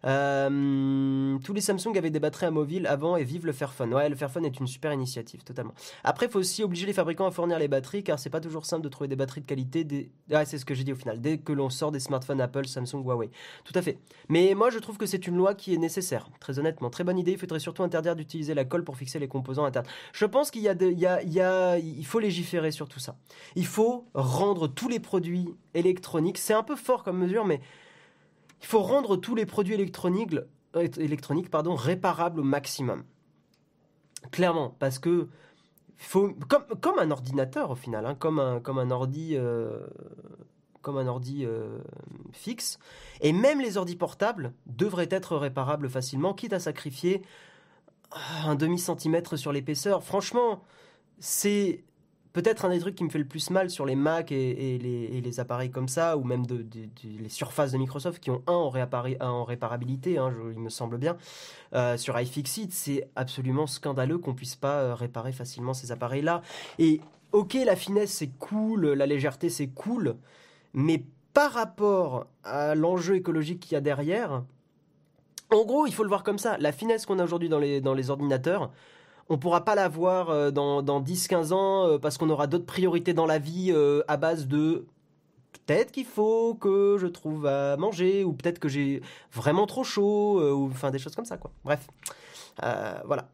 [0.04, 3.94] Euh, tous les Samsung avaient des batteries amovibles avant et vive le Fairphone.
[3.94, 5.74] Ouais, le Fairphone est une super initiative, totalement.
[6.04, 8.82] Après, faut aussi obliger les fabricants à fournir les batteries car c'est pas toujours simple
[8.82, 10.10] de trouver des batteries de qualité.
[10.32, 11.20] Ah, c'est ce que j'ai dit au final.
[11.20, 13.30] Dès que l'on sort des smartphones Apple, Samsung, Huawei.
[13.64, 13.98] Tout à fait.
[14.28, 16.28] Mais moi, je trouve que c'est une loi qui est nécessaire.
[16.40, 17.32] Très honnêtement, très bonne idée.
[17.32, 19.86] Il faudrait surtout interdire d'utiliser la colle pour fixer les composants internes.
[20.12, 22.88] Je pense qu'il y a, il y a, il y a, il faut légiférer sur
[22.88, 23.16] tout ça.
[23.56, 26.38] Il faut rendre tous les produits électroniques.
[26.38, 27.60] C'est un peu fort comme mesure, mais
[28.62, 30.34] il faut rendre tous les produits électroniques,
[30.76, 30.88] euh,
[31.74, 33.04] réparables au maximum.
[34.30, 35.28] Clairement, parce que
[35.96, 36.34] faut,
[36.80, 39.80] comme, un ordinateur au final, hein, comme, un, comme un ordi, euh,
[40.80, 41.78] comme un ordi euh,
[42.32, 42.78] fixe.
[43.20, 47.22] Et même les ordis portables devraient être réparables facilement, quitte à sacrifier
[48.44, 50.02] un demi centimètre sur l'épaisseur.
[50.04, 50.62] Franchement,
[51.18, 51.84] c'est
[52.32, 55.40] peut-être un des trucs qui me fait le plus mal sur les Mac et, les,
[55.40, 56.66] appareils comme ça, ou même de,
[57.04, 61.16] les surfaces de Microsoft qui ont un en, réparabilité, hein, il me semble bien.
[61.74, 66.42] Euh, sur iFixit, c'est absolument scandaleux qu'on puisse pas euh, réparer facilement ces appareils-là.
[66.78, 67.00] Et
[67.32, 70.16] ok, la finesse c'est cool, la légèreté c'est cool,
[70.74, 74.42] mais par rapport à l'enjeu écologique qu'il y a derrière,
[75.50, 76.56] en gros, il faut le voir comme ça.
[76.58, 78.70] La finesse qu'on a aujourd'hui dans les ordinateurs,
[79.28, 83.14] on pourra pas l'avoir euh, dans, dans 10-15 ans euh, parce qu'on aura d'autres priorités
[83.14, 84.86] dans la vie euh, à base de
[85.52, 90.40] peut-être qu'il faut que je trouve à manger ou peut-être que j'ai vraiment trop chaud
[90.40, 91.38] ou enfin des choses comme ça.
[91.64, 91.86] Bref,
[92.58, 93.28] voilà.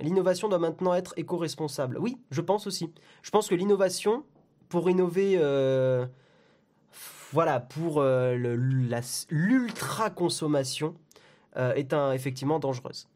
[0.00, 1.98] l'innovation doit maintenant être éco-responsable.
[1.98, 2.90] Oui, je pense aussi.
[3.22, 4.24] Je pense que l'innovation,
[4.68, 5.38] pour innover,
[7.32, 10.94] voilà, pour l'ultra-consommation,
[11.56, 13.06] est effectivement dangereuse.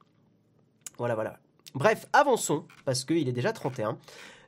[1.02, 1.36] Voilà, voilà.
[1.74, 3.98] Bref, avançons, parce qu'il est déjà 31.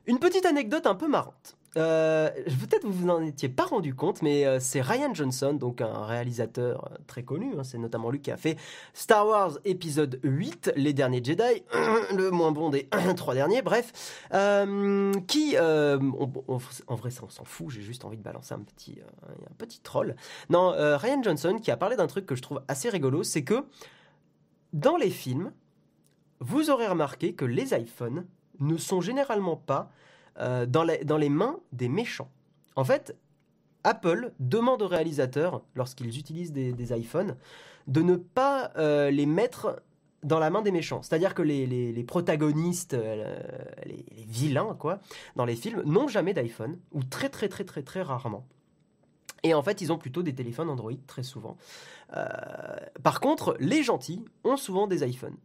[0.07, 1.57] Une petite anecdote un peu marrante.
[1.75, 2.29] euh,
[2.61, 6.05] peut-être vous vous en étiez pas rendu compte, mais euh, c'est Ryan Johnson, donc un
[6.05, 7.51] réalisateur euh, très connu.
[7.59, 8.57] hein, c'est notamment lui qui a fait
[8.93, 11.63] Star Wars épisode 8, Les Derniers Jedi,
[12.15, 12.87] le moins bon des
[13.17, 13.91] trois derniers, bref,
[14.33, 17.69] euh, qui, en vrai, ça on s'en fout.
[17.69, 20.15] J'ai juste envie de balancer un petit, un petit troll.
[20.49, 23.65] Non, Ryan Johnson qui a parlé d'un truc que je trouve assez rigolo, c'est que
[24.71, 25.51] dans les films,
[26.39, 28.25] vous aurez remarqué que les iPhones
[28.59, 29.91] ne sont généralement pas
[30.39, 32.29] euh, dans, les, mains des méchants.
[32.75, 33.15] En fait,
[33.83, 37.37] Apple demande aux réalisateurs, lorsqu'ils utilisent des, iPhones,
[37.87, 39.81] de ne pas euh, les mettre
[40.23, 41.01] dans la main des méchants.
[41.03, 43.39] C'est-à-dire que les, protagonistes, euh,
[43.85, 44.99] les, vilains, quoi,
[45.35, 48.45] dans les films, n'ont jamais d'iPhone, ou très très très très très rarement.
[49.43, 51.55] Et en fait, ils ont plutôt des téléphones Android, très souvent.
[53.03, 55.37] Par contre, les gentils ont souvent des iPhones.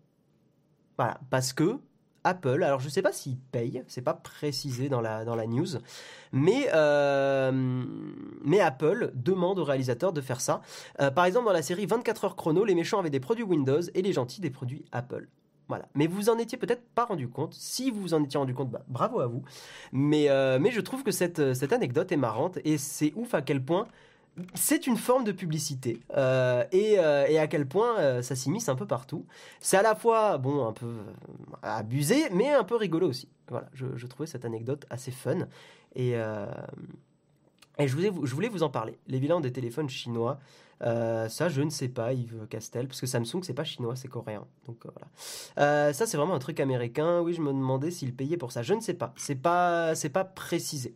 [1.00, 1.78] Voilà, parce que
[2.24, 5.46] Apple, alors je ne sais pas s'ils payent, c'est pas précisé dans la, dans la
[5.46, 5.78] news,
[6.30, 7.50] mais, euh,
[8.44, 10.60] mais Apple demande aux réalisateurs de faire ça.
[11.00, 13.80] Euh, par exemple, dans la série 24 heures chrono, les méchants avaient des produits Windows
[13.94, 15.26] et les gentils des produits Apple.
[15.68, 15.86] Voilà.
[15.94, 17.54] Mais vous en étiez peut-être pas rendu compte.
[17.54, 19.42] Si vous vous en étiez rendu compte, bah, bravo à vous.
[19.92, 23.40] Mais, euh, mais je trouve que cette, cette anecdote est marrante et c'est ouf à
[23.40, 23.86] quel point
[24.54, 28.68] c'est une forme de publicité euh, et, euh, et à quel point euh, ça s'immisce
[28.68, 29.26] un peu partout.
[29.60, 30.94] C'est à la fois bon un peu
[31.62, 33.28] abusé, mais un peu rigolo aussi.
[33.48, 35.48] Voilà, je, trouvais cette anecdote assez fun
[35.96, 36.14] et,
[37.78, 38.98] je, voulais, vous- en parler.
[39.08, 40.38] Les bilans des téléphones chinois,
[40.80, 44.46] ça je ne sais pas, Yves Castel, parce que Samsung c'est pas chinois, c'est coréen.
[44.66, 45.92] Donc voilà.
[45.92, 47.20] Ça c'est vraiment un truc américain.
[47.20, 48.62] Oui, je me demandais s'ils payaient pour ça.
[48.62, 49.12] Je ne sais pas.
[49.16, 50.94] C'est pas, c'est pas précisé.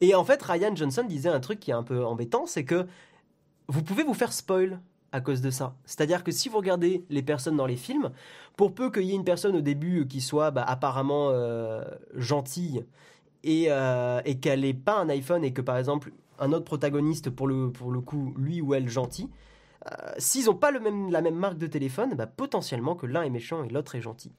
[0.00, 2.86] Et en fait, Ryan Johnson disait un truc qui est un peu embêtant, c'est que
[3.68, 4.80] vous pouvez vous faire spoil
[5.12, 5.74] à cause de ça.
[5.84, 8.10] C'est-à-dire que si vous regardez les personnes dans les films,
[8.56, 12.84] pour peu qu'il y ait une personne au début qui soit bah, apparemment euh, gentille
[13.42, 17.46] et, euh, qu'elle n'ait pas un iPhone et que par exemple un autre protagoniste, pour
[17.46, 19.28] le, pour le coup, lui ou elle gentil,
[19.86, 23.64] euh, s'ils n'ont pas la même marque de téléphone, bah, potentiellement que l'un est méchant
[23.64, 24.32] et l'autre est gentil.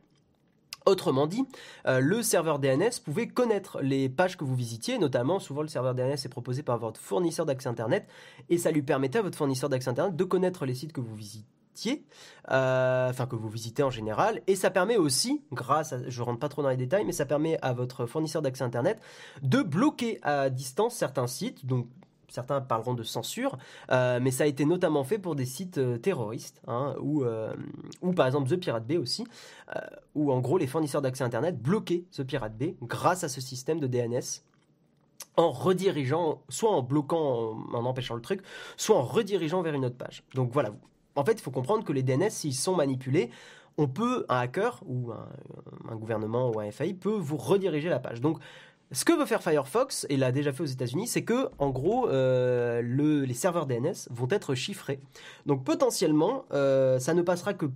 [0.85, 1.45] Autrement dit,
[1.87, 5.93] euh, le serveur DNS pouvait connaître les pages que vous visitiez, notamment souvent le serveur
[5.93, 8.07] DNS est proposé par votre fournisseur d'accès Internet,
[8.49, 11.15] et ça lui permettait à votre fournisseur d'accès Internet de connaître les sites que vous
[11.15, 12.05] visitiez,
[12.49, 16.39] euh, enfin que vous visitez en général, et ça permet aussi, grâce à, je rentre
[16.39, 18.99] pas trop dans les détails, mais ça permet à votre fournisseur d'accès Internet
[19.41, 21.87] de bloquer à distance certains sites, donc
[22.29, 23.57] certains parleront de censure,
[23.91, 27.53] euh, mais ça a été notamment fait pour des sites euh, terroristes, hein, ou, euh,
[28.01, 29.25] ou par exemple The Pirate Bay aussi,
[30.15, 33.79] où en gros les fournisseurs d'accès Internet bloquaient The Pirate Bay grâce à ce système
[33.79, 34.43] de DNS
[35.37, 38.41] en redirigeant, soit en bloquant, en, en empêchant le truc,
[38.77, 40.23] soit en redirigeant vers une autre page.
[40.33, 40.71] Donc voilà,
[41.15, 43.29] en fait il faut comprendre que les DNS, s'ils sont manipulés,
[43.77, 45.29] on peut, un hacker ou un,
[45.89, 48.19] un gouvernement ou un FAI peut vous rediriger la page.
[48.19, 48.39] Donc
[48.91, 52.09] ce que veut faire Firefox, et l'a déjà fait aux États-Unis, c'est que, en gros,
[52.09, 54.99] euh, le- les serveurs DNS vont être chiffrés.
[55.45, 57.67] Donc potentiellement, euh, ça ne passera que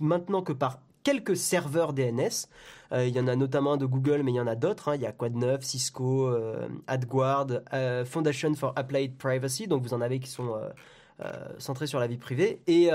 [0.00, 2.46] maintenant que par quelques serveurs DNS.
[2.92, 4.88] Euh, il y en a notamment un de Google, mais il y en a d'autres.
[4.88, 4.94] hein.
[4.94, 6.32] Il y a Quad 9, Cisco,
[6.86, 7.48] AdGuard,
[8.04, 9.66] Foundation for Applied Privacy.
[9.66, 10.54] Donc vous en avez qui sont
[11.58, 12.60] centrés sur la vie privée.
[12.68, 12.88] Et,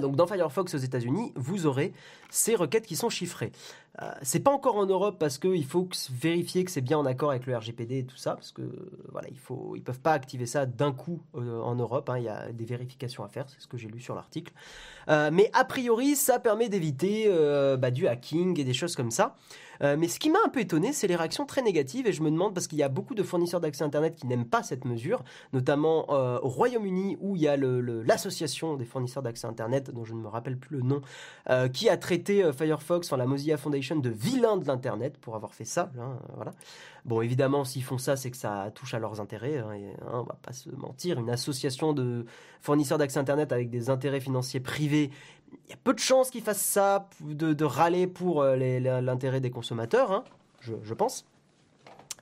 [0.00, 1.92] donc dans Firefox aux États-Unis, vous aurez
[2.30, 3.52] ces requêtes qui sont chiffrées.
[4.00, 7.30] Euh, c'est pas encore en Europe parce qu'il faut vérifier que c'est bien en accord
[7.30, 8.62] avec le RGPD et tout ça, parce que
[9.10, 12.08] voilà, il faut, peuvent pas activer ça d'un coup euh, en Europe.
[12.08, 12.18] Hein.
[12.18, 14.52] il y a des vérifications à faire, c'est ce que j'ai lu sur l'article.
[15.08, 17.28] Euh, mais a priori, ça permet d'éviter
[17.78, 19.36] bah, du hacking et des choses comme ça.
[19.82, 22.22] Euh, mais ce qui m'a un peu étonné, c'est les réactions très négatives et je
[22.22, 24.84] me demande parce qu'il y a beaucoup de fournisseurs d'accès Internet qui n'aiment pas cette
[24.84, 30.04] mesure, notamment euh, au Royaume-Uni où il y a l'association des fournisseurs d'accès Internet, dont
[30.04, 31.00] je ne me rappelle plus le nom,
[31.50, 35.54] euh, qui a traité Firefox, enfin la Mozilla Foundation, de vilain de l'Internet pour avoir
[35.54, 35.90] fait ça.
[35.98, 36.52] Hein, voilà.
[37.04, 39.58] Bon, évidemment, s'ils font ça, c'est que ça touche à leurs intérêts.
[39.58, 41.18] Hein, et, hein, on va pas se mentir.
[41.18, 42.24] Une association de
[42.60, 45.10] fournisseurs d'accès Internet avec des intérêts financiers privés
[45.64, 48.56] il y a peu de chances qu'ils fassent ça, de, râler pour euh,
[49.00, 50.22] l'intérêt des consommateurs, hein,
[50.60, 51.26] je, pense.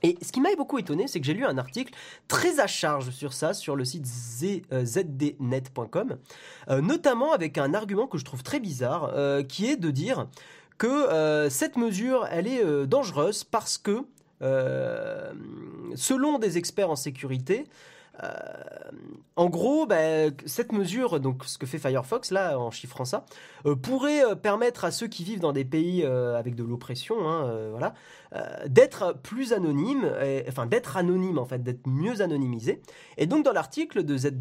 [0.03, 1.93] Et ce qui m'a beaucoup étonné, c'est que j'ai lu un article
[2.27, 6.17] très à charge sur ça, sur le site zdnet.com,
[6.69, 10.27] euh, notamment avec un argument que je trouve très bizarre, euh, qui est de dire
[10.77, 14.03] que cette mesure, elle est dangereuse parce que,
[14.39, 17.67] selon des experts en sécurité, euh,
[19.37, 23.25] en gros, bah, cette mesure, donc ce que fait Firefox là en chiffrant ça,
[23.65, 27.69] euh, pourrait euh, permettre à ceux qui vivent dans des pays avec de l'oppression, hein,
[27.71, 27.93] voilà,
[28.67, 30.11] d'être plus anonymes,
[30.47, 32.81] enfin d'être anonymes en fait, d'être mieux anonymisés.
[33.17, 34.31] Et donc dans l'article de, Z,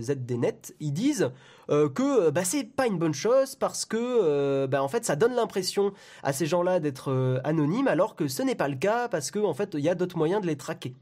[0.00, 1.30] ZDNet, ils disent
[1.68, 5.92] que bah, c'est pas une bonne chose parce que bah, en fait ça donne l'impression
[6.22, 9.54] à ces gens-là d'être anonymes alors que ce n'est pas le cas parce qu'en en
[9.54, 10.94] fait il y a d'autres moyens de les traquer.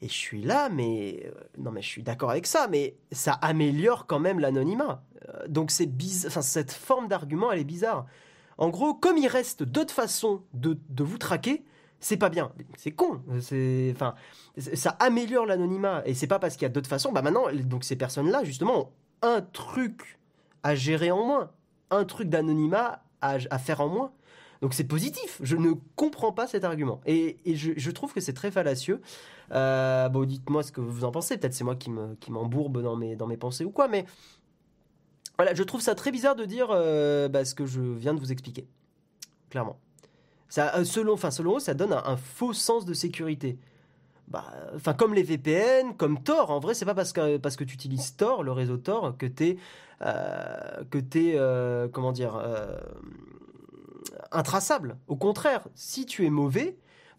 [0.00, 3.32] Et je suis là, mais euh, non, mais je suis d'accord avec ça, mais ça
[3.32, 5.02] améliore quand même l'anonymat.
[5.28, 5.90] Euh, donc c'est
[6.26, 8.06] enfin cette forme d'argument, elle est bizarre.
[8.58, 11.64] En gros, comme il reste d'autres façons de, de vous traquer,
[12.00, 12.52] c'est pas bien.
[12.76, 13.22] C'est con.
[13.40, 14.14] C'est, enfin,
[14.56, 16.02] ça améliore l'anonymat.
[16.06, 17.12] Et c'est pas parce qu'il y a d'autres façons.
[17.12, 18.88] Bah maintenant, donc ces personnes-là, justement, ont
[19.22, 20.18] un truc
[20.62, 21.50] à gérer en moins,
[21.90, 24.12] un truc d'anonymat à, à faire en moins.
[24.60, 25.38] Donc c'est positif.
[25.42, 27.00] Je ne comprends pas cet argument.
[27.06, 29.00] Et, je, trouve que c'est très fallacieux.
[29.52, 31.38] Euh, bon, dites-moi ce que vous en pensez.
[31.38, 33.88] Peut-être c'est moi qui, me, qui m'embourbe dans mes, dans mes pensées ou quoi.
[33.88, 34.04] Mais
[35.36, 38.20] voilà, je trouve ça très bizarre de dire euh, bah, ce que je viens de
[38.20, 38.66] vous expliquer.
[39.50, 39.78] Clairement.
[40.48, 43.58] Ça, euh, selon, selon eux, ça donne un, faux sens de sécurité.
[44.26, 44.44] Bah,
[44.74, 46.50] enfin, comme les VPN, comme Tor.
[46.50, 49.26] En vrai, c'est pas parce que, parce que tu utilises Tor, le réseau Tor, que
[49.26, 49.56] t'es,
[50.02, 51.38] euh, que t'es,
[51.92, 52.42] comment dire,
[54.32, 54.96] intraçable.
[55.06, 56.76] Au contraire, si tu es mauvais,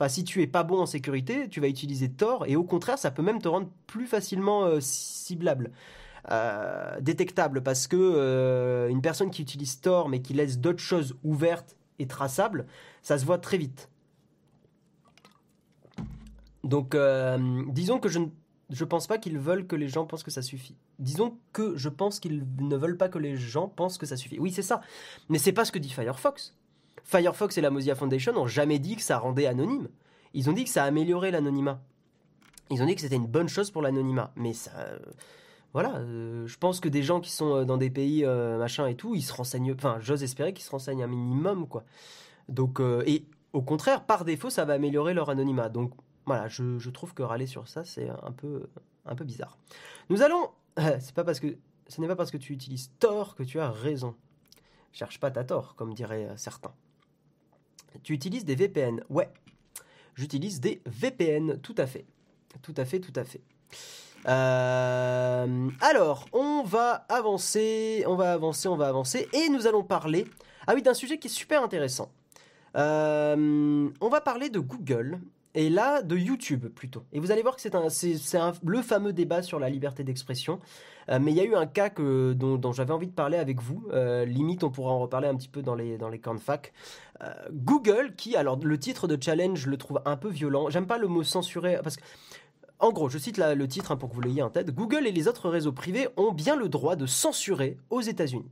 [0.07, 3.11] si tu es pas bon en sécurité, tu vas utiliser Tor et au contraire, ça
[3.11, 5.71] peut même te rendre plus facilement euh, ciblable.
[6.31, 11.17] Euh, détectable parce que euh, une personne qui utilise Tor mais qui laisse d'autres choses
[11.23, 12.65] ouvertes et traçables,
[13.01, 13.89] ça se voit très vite.
[16.63, 16.95] Donc,
[17.73, 18.27] disons que je ne
[18.69, 20.75] je pense pas qu'ils veulent que les gens pensent que ça suffit.
[20.99, 24.39] Disons que je pense qu'ils ne veulent pas que les gens pensent que ça suffit.
[24.39, 24.81] Oui, c'est ça.
[25.29, 26.53] Mais c'est pas ce que dit Firefox.
[27.09, 29.87] Firefox et la Mozilla Foundation n'ont jamais dit que ça rendait anonyme.
[30.35, 31.81] Ils ont dit que ça améliorait l'anonymat.
[32.69, 34.31] Ils ont dit que c'était une bonne chose pour l'anonymat.
[34.35, 34.71] Mais ça.
[34.77, 34.99] Euh,
[35.73, 38.95] voilà, euh, je pense que des gens qui sont euh, dans des pays machin et
[38.95, 39.73] tout, ils se renseignent.
[39.73, 41.83] Enfin, j'ose espérer qu'ils se renseignent un minimum, quoi.
[42.47, 45.69] Donc, et au contraire, par défaut, ça va améliorer leur anonymat.
[45.69, 45.93] Donc,
[46.27, 48.69] voilà, je, trouve que râler sur ça, c'est un peu,
[49.07, 49.57] un peu bizarre.
[50.11, 50.51] Nous allons.
[50.99, 51.57] C'est pas parce que.
[51.87, 54.13] Ce n'est pas parce que tu utilises tort que tu as raison.
[54.91, 56.73] Cherche pas ta tort, comme diraient certains.
[58.03, 59.29] Tu utilises des VPN Ouais,
[60.15, 62.05] j'utilise des VPN, tout à fait.
[62.61, 63.41] Tout à fait, tout à fait.
[64.27, 70.25] Euh, alors, on va avancer, on va avancer, on va avancer, et nous allons parler,
[70.67, 72.11] ah oui, d'un sujet qui est super intéressant.
[72.75, 75.19] Euh, on va parler de Google
[75.55, 77.03] et là de YouTube plutôt.
[77.11, 77.73] Et vous allez voir que c'est
[78.63, 80.59] le fameux débat sur la liberté d'expression.
[81.09, 83.61] Euh, mais il y a eu un cas que, dont, j'avais envie de parler avec
[83.61, 83.87] vous.
[83.91, 86.39] Euh, limite, on pourra en reparler un petit peu dans les, dans les camps de
[86.39, 86.73] fac.
[87.51, 90.69] Google, qui, alors le titre de challenge, je le trouve un peu violent.
[90.69, 92.03] J'aime pas le mot censuré parce que.
[92.81, 94.73] En gros, je cite le titre hein, pour que vous l'ayez en tête.
[94.73, 98.49] Google et les autres réseaux privés ont bien le droit de censurer aux États-Unis.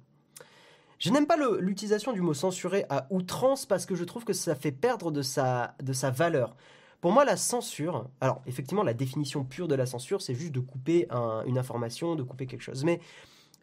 [1.00, 4.56] Je n'aime pas l'utilisation du mot censurer à outrance parce que je trouve que ça
[4.56, 6.56] fait perdre de sa, de sa valeur.
[7.02, 10.60] Pour moi, la censure, alors effectivement, la définition pure de la censure, c'est juste de
[10.60, 11.08] couper
[11.46, 12.84] une information, de couper quelque chose.
[12.84, 13.00] Mais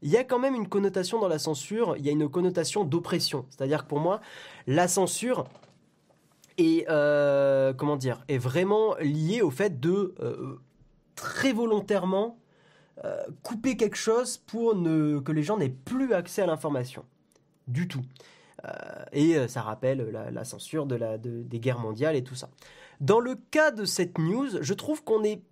[0.03, 2.85] il y a quand même une connotation dans la censure, il y a une connotation
[2.85, 3.47] d'oppression.
[3.51, 4.21] C'est-à-dire que pour moi,
[4.67, 5.47] la censure
[6.59, 10.61] est, euh, comment dire, est vraiment liée au fait de euh,
[11.15, 12.39] très volontairement
[13.05, 17.05] euh, couper quelque chose pour ne, que les gens n'aient plus accès à l'information.
[17.67, 18.03] Du tout.
[19.13, 22.51] et ça rappelle la, censure des guerres mondiales et tout ça.
[23.05, 25.43] Dans le cas de cette news, je trouve qu'on n'est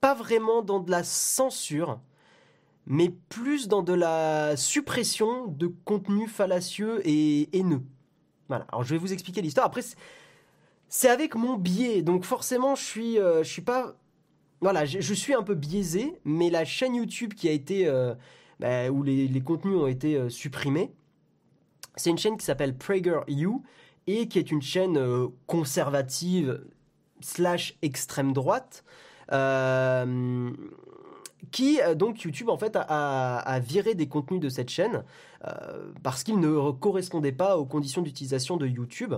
[0.00, 2.00] pas vraiment dans de la censure,
[2.84, 7.82] mais plus dans de la suppression de contenu fallacieux et haineux.
[8.48, 9.66] Voilà, alors je vais vous expliquer l'histoire.
[9.66, 9.82] Après,
[10.88, 13.94] c'est avec mon biais, donc forcément, je suis, euh, je suis pas...
[14.60, 17.86] Voilà, je, suis un peu biaisé, mais la chaîne YouTube qui a été...
[17.86, 18.16] Euh,
[18.58, 20.92] bah, où les, contenus ont été euh, supprimés,
[21.94, 23.62] c'est une chaîne qui s'appelle PragerU
[24.06, 24.98] et qui est une chaîne
[25.46, 26.64] conservative
[27.20, 28.84] slash extrême droite
[31.50, 35.04] qui euh, donc YouTube en fait a, viré des contenus de cette chaîne
[35.46, 39.14] euh, parce qu'ils ne correspondaient pas aux conditions d'utilisation de YouTube.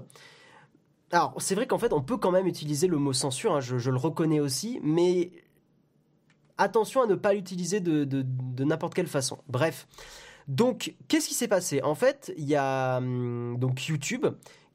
[1.12, 3.90] Alors c'est vrai qu'en fait on peut quand même utiliser le mot censure, hein, je,
[3.90, 5.30] le reconnais aussi, mais
[6.58, 8.24] attention à ne pas l'utiliser de,
[8.64, 9.38] n'importe quelle façon.
[9.48, 9.86] Bref,
[10.48, 11.82] donc qu'est-ce qui s'est passé?
[11.82, 14.26] En fait, il y a hum, donc YouTube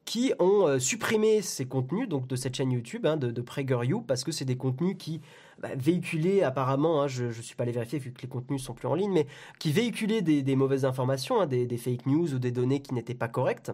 [0.10, 4.02] qui ont euh, supprimé ces contenus donc de cette chaîne YouTube hein, de, de PragerU
[4.08, 5.22] parce que c'est des contenus qui
[5.60, 8.74] bah, véhiculaient apparemment, hein, je ne suis pas allé vérifier vu que les contenus sont
[8.74, 9.28] plus en ligne, mais
[9.60, 13.28] qui véhiculaient des, mauvaises informations, hein, des, fake news ou des données qui n'étaient pas
[13.28, 13.72] correctes.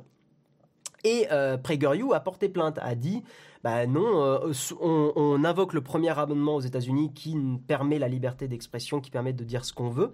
[1.05, 3.23] Et euh, PragerU a porté plainte, a dit
[3.63, 8.99] bah non, euh, on, invoque le premier amendement aux États-Unis qui permet la liberté d'expression,
[8.99, 10.13] qui permet de dire ce qu'on veut.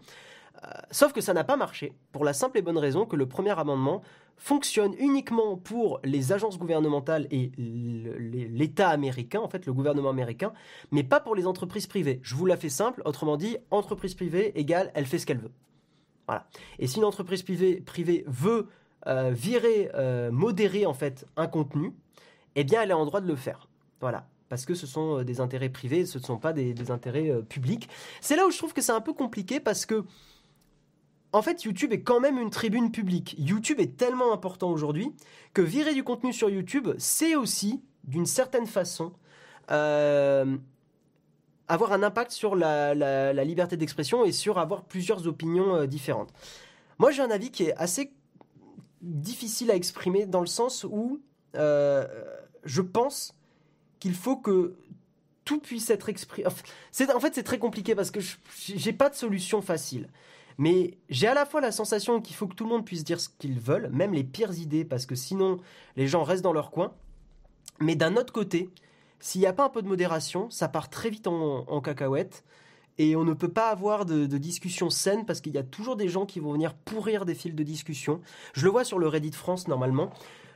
[0.63, 3.25] Euh, sauf que ça n'a pas marché, pour la simple et bonne raison que le
[3.25, 4.01] premier amendement
[4.37, 10.51] fonctionne uniquement pour les agences gouvernementales et l'État américain, en fait le gouvernement américain,
[10.91, 12.19] mais pas pour les entreprises privées.
[12.23, 15.51] Je vous la fais simple, autrement dit, entreprise privée égale, elle fait ce qu'elle veut.
[16.27, 16.47] Voilà.
[16.79, 18.67] Et si une entreprise privée, veut
[19.07, 21.93] euh, virer, euh, modérer en fait un contenu,
[22.55, 23.67] eh bien elle est en droit de le faire.
[23.99, 27.87] Voilà parce que ce sont des intérêts privés, ce ne sont pas des intérêts publics.
[28.19, 30.03] C'est là où je trouve que c'est un peu compliqué parce que
[31.33, 33.35] en fait, YouTube est quand même une tribune publique.
[33.37, 35.13] YouTube est tellement important aujourd'hui
[35.53, 39.13] que virer du contenu sur YouTube, c'est aussi, d'une certaine façon,
[39.71, 40.57] euh,
[41.67, 46.33] avoir un impact sur la, liberté d'expression et sur avoir plusieurs opinions euh, différentes.
[46.99, 48.11] Moi, j'ai un avis qui est assez
[49.01, 51.21] difficile à exprimer dans le sens où
[51.55, 52.05] euh,
[52.65, 53.33] je pense
[53.99, 54.75] qu'il faut que
[55.45, 56.47] tout puisse être exprimé.
[56.47, 58.19] en fait, c'est très compliqué parce que
[58.57, 60.07] j'ai pas de solution facile.
[60.57, 63.19] Mais j'ai à la fois la sensation qu'il faut que tout le monde puisse dire
[63.19, 65.57] ce qu'ils veulent, même les pires idées, parce que sinon
[65.95, 66.93] les gens restent dans leur coin.
[67.79, 68.69] Mais d'un autre côté,
[69.19, 72.43] s'il n'y a pas un peu de modération, ça part très vite en, cacahuète.
[72.97, 76.09] Et on ne peut pas avoir de, discussion saine parce qu'il y a toujours des
[76.09, 78.21] gens qui vont venir pourrir des fils de discussion.
[78.53, 80.11] Je le vois sur le Reddit France normalement.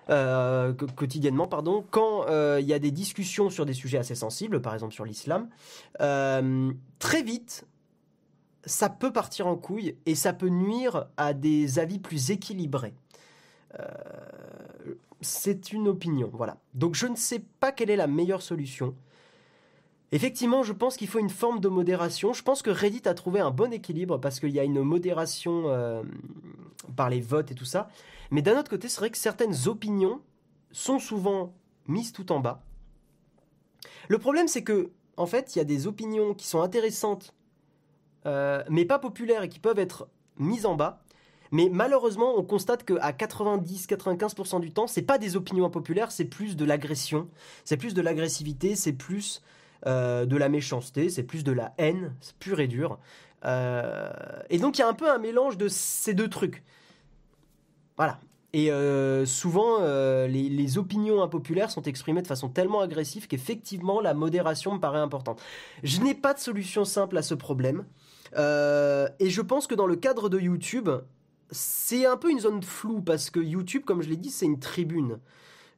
[0.10, 4.62] Euh, quotidiennement, pardon, quand euh, il y a des discussions sur des sujets assez sensibles,
[4.62, 5.50] par exemple sur l'islam,
[6.02, 7.66] euh, très vite,
[8.66, 12.94] ça peut partir en couille et ça peut nuire à des avis plus équilibrés.
[13.80, 13.86] Euh,
[15.22, 16.58] c'est une opinion, voilà.
[16.74, 18.96] Donc je ne sais pas quelle est la meilleure solution.
[20.12, 22.32] Effectivement, je pense qu'il faut une forme de modération.
[22.32, 25.64] Je pense que Reddit a trouvé un bon équilibre parce qu'il y a une modération
[25.66, 26.04] euh,
[26.96, 27.90] par les votes et tout ça.
[28.32, 30.22] Mais d'un autre côté, c'est vrai que certaines opinions
[30.72, 31.54] sont souvent
[31.88, 32.64] mises tout en bas.
[34.08, 37.35] Le problème, c'est que, en fait, il y a des opinions qui sont intéressantes
[38.26, 40.08] euh, mais pas populaires et qui peuvent être
[40.38, 41.02] mises en bas.
[41.52, 46.56] Mais malheureusement, on constate qu'à 90-95% du temps, c'est pas des opinions impopulaires, c'est plus
[46.56, 47.30] de l'agression,
[47.64, 49.44] c'est plus de l'agressivité, c'est plus
[49.86, 52.98] euh, de la méchanceté, c'est plus de la haine, c'est pur et dur.
[53.46, 54.12] Euh,
[54.50, 56.64] et donc il y a un peu un mélange de ces deux trucs.
[57.96, 58.20] Voilà.
[58.52, 58.72] Et
[59.26, 59.80] souvent,
[60.28, 65.00] les, les, opinions impopulaires sont exprimées de façon tellement agressive qu'effectivement, la modération me paraît
[65.00, 65.42] importante.
[65.84, 67.84] Je n'ai pas de solution simple à ce problème.
[68.36, 70.90] Euh, et je pense que dans le cadre de YouTube,
[71.52, 74.60] c'est un peu une zone floue parce que YouTube, comme je l'ai dit, c'est une
[74.60, 75.20] tribune.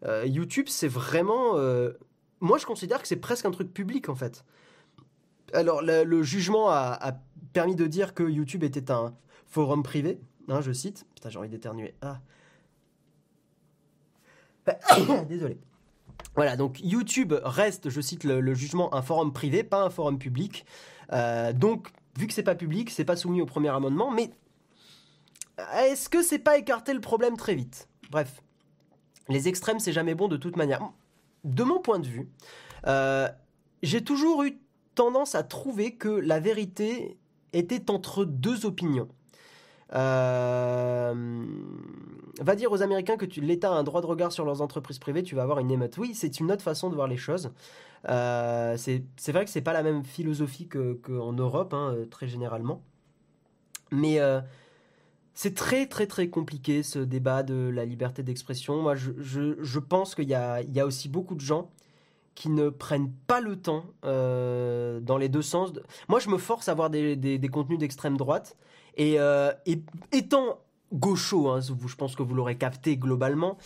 [0.06, 1.58] Euh, YouTube, c'est vraiment.
[1.58, 1.94] Euh,
[2.40, 4.44] moi, je considère que c'est presque un truc public en fait.
[5.54, 7.20] Alors, le, jugement a,
[7.54, 11.06] permis de dire que YouTube était un forum privé, hein, je cite.
[11.16, 11.96] Putain, j'ai envie d'éternuer.
[12.02, 12.20] Ah.
[15.30, 15.58] Désolé.
[16.36, 20.66] Voilà, donc YouTube reste, je cite le, jugement, un forum privé, pas un forum public.
[21.56, 24.32] donc, vu que c'est pas public, c'est pas soumis au premier amendement, mais
[25.76, 27.88] est-ce que c'est pas écarter le problème très vite?
[28.10, 28.42] Bref,
[29.30, 30.82] les extrêmes, c'est jamais bon de toute manière.
[31.44, 32.30] De mon point de vue,
[32.88, 33.28] euh,
[33.84, 34.60] j'ai toujours eu
[34.96, 37.18] tendance à trouver que la vérité
[37.54, 39.08] était entre deux opinions.
[39.94, 41.46] Euh,
[42.40, 45.24] va dire aux Américains que l'État a un droit de regard sur leurs entreprises privées,
[45.24, 45.98] tu vas avoir une émeute.
[45.98, 47.52] Oui, c'est une autre façon de voir les choses.
[48.10, 52.82] Euh, c'est vrai que c'est pas la même philosophie qu'en Europe, hein, euh, très généralement.
[53.92, 54.42] Mais euh,
[55.34, 58.82] c'est très très très compliqué ce débat de la liberté d'expression.
[58.82, 61.70] Moi, je, pense qu'il y, a, aussi beaucoup de gens
[62.36, 65.72] qui ne prennent pas le temps dans les deux sens.
[66.08, 68.58] Moi, je me force à voir des, contenus d'extrême droite.
[68.96, 69.18] Et,
[70.12, 70.60] étant
[70.94, 73.58] gaucho, hein, je pense que vous l'aurez capté globalement,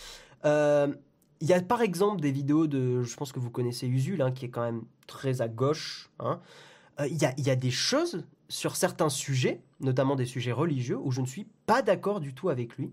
[1.42, 4.32] il y a par exemple des vidéos de, je pense que vous connaissez Usul, hein,
[4.32, 6.10] qui est quand même très à gauche.
[6.18, 6.40] Hein.
[7.06, 11.26] Il y, a, des choses sur certains sujets, notamment des sujets religieux, où je ne
[11.26, 12.92] suis pas d'accord du tout avec lui,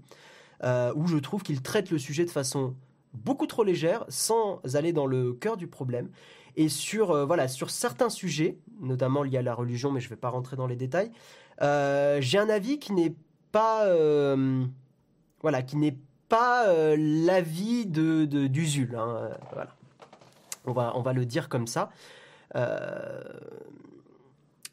[0.64, 2.76] où je trouve qu'il traite le sujet de façon
[3.14, 6.10] beaucoup trop légère sans aller dans le cœur du problème.
[6.56, 10.12] Et sur, euh, voilà, sur certains sujets, notamment liés à la religion, mais je ne
[10.12, 11.12] vais pas rentrer dans les détails,
[11.62, 13.16] euh, j'ai un avis qui n'est
[13.52, 14.66] pas, euh,
[15.41, 15.97] voilà, qui n'est
[16.30, 18.96] pas l'avis de, d'Usul.
[18.96, 19.76] Hein, voilà.
[20.66, 21.90] On va, on va le dire comme ça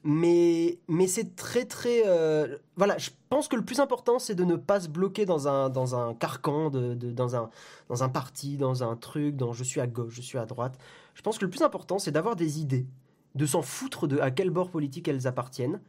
[0.06, 2.04] mais, mais c'est très très...
[2.06, 5.48] Euh, voilà, je pense que le plus important, c'est de ne pas se bloquer dans
[5.48, 7.50] un, dans un carcan, de, dans, un,
[7.88, 10.78] dans un parti, dans un truc, dans je suis à gauche, je suis à droite.
[11.14, 12.86] Je pense que le plus important, c'est d'avoir des idées,
[13.34, 15.80] de s'en foutre de à quel bord politique elles appartiennent,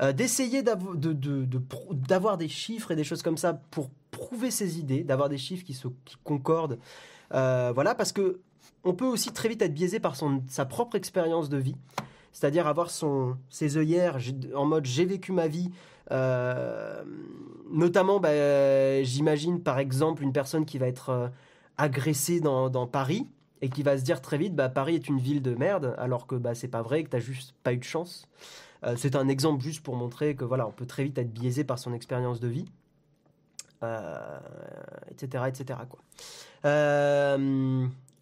[0.00, 3.90] euh, d'essayer d'avoir de, de, des chiffres et des choses comme ça pour
[4.24, 6.78] prouver ses idées, d'avoir des chiffres qui, se, qui concordent.
[7.34, 8.40] Euh, voilà, parce que
[8.84, 11.76] on peut aussi très vite être biaisé par son, sa propre expérience de vie
[12.32, 14.18] c'est-à-dire avoir son, ses œillères
[14.56, 15.70] en mode j'ai vécu ma vie.
[16.10, 17.04] Euh,
[17.70, 21.28] notamment, bah, j'imagine par exemple une personne qui va être euh,
[21.76, 23.28] agressée dans, Paris
[23.62, 26.26] et qui va se dire très vite bah, Paris est une ville de merde, alors
[26.26, 28.26] que bah, c'est pas vrai, que tu n'as juste pas eu de chance.
[28.96, 31.78] C'est un exemple juste pour montrer que voilà, on peut très vite être biaisé par
[31.78, 32.66] son expérience de vie.
[35.10, 35.44] Etc.
[35.48, 35.80] etc.
[35.88, 36.00] Quoi.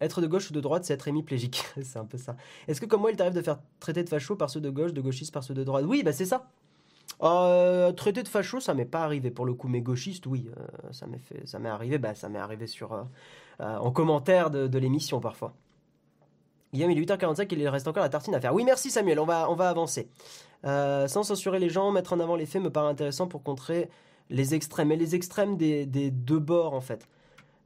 [0.03, 1.63] Être de gauche ou de droite, c'est être hémiplégique.
[1.81, 2.35] c'est un peu ça.
[2.67, 4.93] Est-ce que, comme moi, il t'arrive de faire traiter de facho par ceux de gauche,
[4.93, 5.85] de gauchiste par ceux de droite?
[5.87, 6.49] Oui, bah c'est ça.
[7.21, 10.91] Euh, traiter de facho, ça m'est pas arrivé pour le coup, mais gauchiste, oui, euh,
[10.91, 11.97] ça m'est fait, ça m'est arrivé.
[11.97, 13.03] Bah, ça m'est arrivé sur euh,
[13.59, 15.53] en commentaire de, l'émission parfois.
[16.73, 18.53] Guillaume, il est 8h45 il reste encore la tartine à faire.
[18.53, 20.09] Oui, merci Samuel, on va, on va avancer.
[20.63, 23.89] sans censurer les gens, mettre en avant les faits me paraît intéressant pour contrer
[24.29, 24.91] les extrêmes.
[24.91, 27.07] Et les extrêmes des, des deux bords, en fait.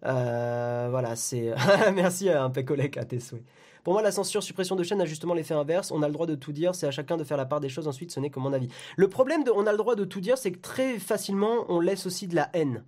[0.05, 1.53] Euh, voilà, c'est.
[1.95, 3.43] Merci à un pécolec à tes souhaits.
[3.83, 5.91] Pour moi, la censure, suppression de chaîne a justement l'effet inverse.
[5.91, 7.69] On a le droit de tout dire, c'est à chacun de faire la part des
[7.69, 7.87] choses.
[7.87, 8.67] Ensuite, ce n'est que mon avis.
[8.97, 11.79] Le problème de on a le droit de tout dire, c'est que très facilement, on
[11.79, 12.83] laisse aussi de la haine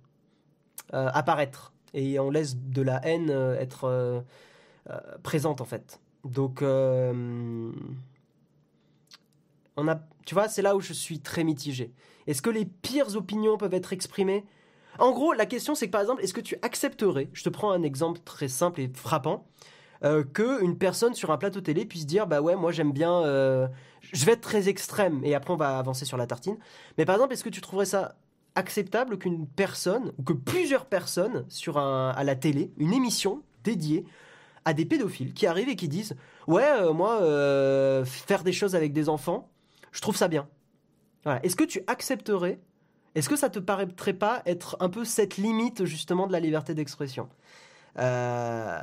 [0.92, 1.72] euh, apparaître.
[1.94, 4.22] Et on laisse de la haine euh, être
[5.22, 6.00] présente, en fait.
[6.24, 7.72] Donc, on
[9.88, 10.00] a.
[10.26, 11.92] Tu vois, c'est là où je suis très mitigé.
[12.26, 14.44] Est-ce que les pires opinions peuvent être exprimées?
[14.98, 17.70] En gros, la question c'est que par exemple, est-ce que tu accepterais, je te prends
[17.70, 19.46] un exemple très simple et frappant,
[20.02, 23.22] euh, que une personne sur un plateau télé puisse dire bah ouais moi j'aime bien
[23.22, 23.68] euh,
[24.00, 26.56] je vais être très extrême et après on va avancer sur la tartine.
[26.96, 28.16] Mais par exemple est-ce que tu trouverais ça
[28.54, 34.06] acceptable qu'une personne ou que plusieurs personnes sur un, à la télé une émission dédiée
[34.64, 36.16] à des pédophiles qui arrivent et qui disent
[36.46, 37.18] ouais euh, moi
[38.06, 39.50] faire des choses avec des enfants
[39.92, 40.48] je trouve ça bien
[41.42, 42.60] est-ce que tu accepterais
[43.14, 46.74] est-ce que ça te paraîtrait pas être un peu cette limite justement de la liberté
[46.74, 47.28] d'expression?
[47.98, 48.80] Euh,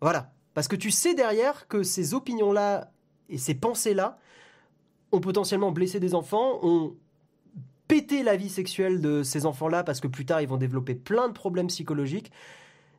[0.00, 0.32] Voilà.
[0.54, 2.90] Parce que tu sais derrière que ces opinions-là
[3.28, 4.18] et ces pensées-là
[5.12, 6.96] ont potentiellement blessé des enfants, ont
[7.88, 11.28] pété la vie sexuelle de ces enfants-là parce que plus tard ils vont développer plein
[11.28, 12.32] de problèmes psychologiques.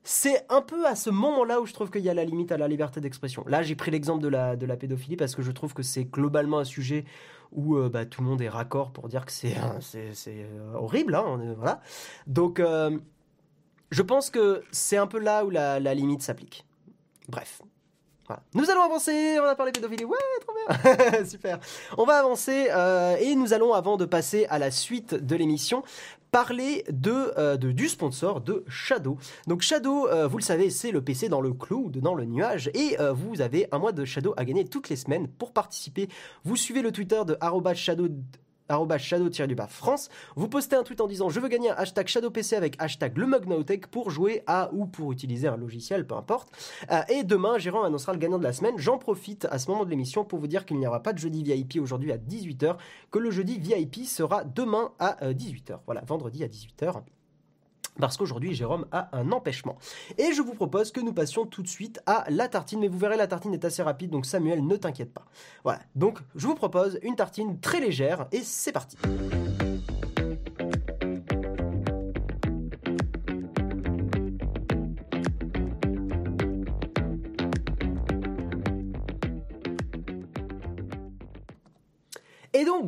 [0.04, 2.58] C'est un peu à ce moment-là où je trouve qu'il y a la limite à
[2.58, 3.44] la liberté d'expression.
[3.48, 6.06] Là, j'ai pris l'exemple de la, de la pédophilie parce que je trouve que c'est
[6.06, 7.06] globalement un sujet
[7.52, 9.56] où euh, bah, tout le monde est raccord pour dire que c'est
[10.28, 11.16] euh, horrible.
[11.16, 11.82] Hein, voilà.
[12.28, 12.98] Donc, euh,
[13.90, 16.66] je pense que c'est un peu là où la, limite s'applique.
[17.28, 17.62] Bref.
[18.54, 21.60] Nous allons avancer, on a parlé pédophilie, ouais, trop bien, super.
[21.98, 22.70] On va avancer
[23.20, 25.84] et nous allons, avant de passer à la suite de l'émission,
[26.32, 29.18] parler de, du sponsor de Shadow.
[29.48, 32.98] Donc Shadow, vous le savez, c'est le PC dans le cloud, dans le nuage, et
[33.14, 35.28] vous avez un mois de Shadow à gagner toutes les semaines.
[35.28, 36.08] Pour participer,
[36.44, 37.38] vous suivez le Twitter de
[37.76, 38.08] shadow
[38.98, 40.10] shadow-du-bas France.
[40.36, 43.28] Vous postez un tweet en disant je veux gagner un hashtag ShadowPC avec hashtag le
[43.92, 46.50] pour jouer à ou pour utiliser un logiciel, peu importe.
[46.92, 48.76] Euh, et demain, Jérôme annoncera le gagnant de la semaine.
[48.78, 51.20] J'en profite à ce moment de l'émission pour vous dire qu'il n'y aura pas de
[51.20, 52.78] jeudi VIP aujourd'hui à 18h,
[53.12, 55.72] que le jeudi VIP sera demain à 18h.
[55.72, 57.02] Euh, voilà, vendredi à 18h
[58.00, 59.78] parce qu'aujourd'hui Jérôme a un empêchement.
[60.18, 62.98] Et je vous propose que nous passions tout de suite à la tartine, mais vous
[62.98, 65.26] verrez la tartine est assez rapide, donc Samuel ne t'inquiète pas.
[65.64, 68.98] Voilà, donc je vous propose une tartine très légère, et c'est parti.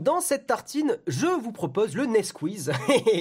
[0.04, 2.72] Dans cette tartine, je vous propose le Nesquiz.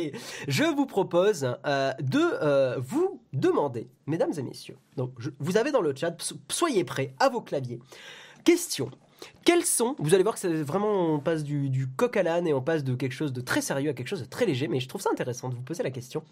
[0.49, 5.81] je vous propose euh, de euh, vous demander, mesdames et messieurs, donc vous avez dans
[5.81, 6.15] le chat,
[6.51, 7.79] soyez prêts à vos claviers.
[8.45, 8.91] Question.
[9.45, 12.53] Quels sont, vous allez voir que c'est vraiment, on passe du, coq à l'âne et
[12.53, 14.81] on passe de quelque chose de très sérieux à quelque chose de très léger, mais
[14.81, 16.25] je trouve ça intéressant de vous poser la question.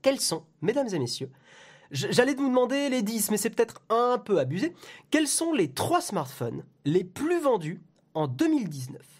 [0.00, 1.30] Quels sont, mesdames et messieurs,
[1.92, 4.72] J'allais vous demander les 10, mais c'est peut-être un peu abusé.
[5.10, 7.80] Quels sont les trois smartphones les plus vendus
[8.14, 9.19] en 2019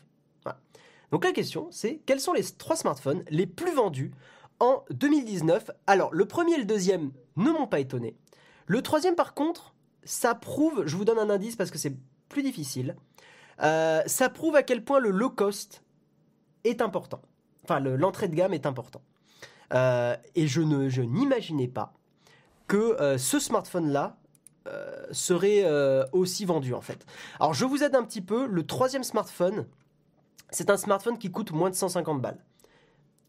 [1.11, 4.13] Donc la question, c'est quels sont les trois smartphones les plus vendus
[4.59, 8.17] en 2019 Alors, le premier et le deuxième ne m'ont pas étonné.
[8.67, 11.97] Le troisième, par contre, ça prouve, je vous donne un indice parce que c'est
[12.29, 12.97] plus difficile,
[13.63, 15.83] euh, ça prouve à quel point le low cost
[16.65, 17.21] est important.
[17.65, 19.03] Enfin, l'entrée de gamme est important.
[19.73, 21.93] Euh, et je ne, je n'imaginais pas
[22.67, 24.17] que euh, ce smartphone-là
[24.69, 25.65] euh, serait
[26.13, 27.07] aussi vendu en fait.
[27.39, 29.67] Alors je vous aide un petit peu, le troisième smartphone,
[30.51, 32.39] c'est un smartphone qui coûte moins de 150 balles.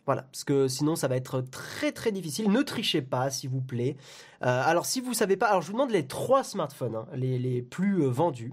[0.06, 2.52] Voilà, parce que sinon ça va être très très difficile.
[2.52, 3.96] Ne trichez pas, s'il vous plaît.
[4.42, 7.62] alors si vous savez pas, alors je vous demande les trois smartphones, hein, les, les,
[7.62, 8.52] plus vendus.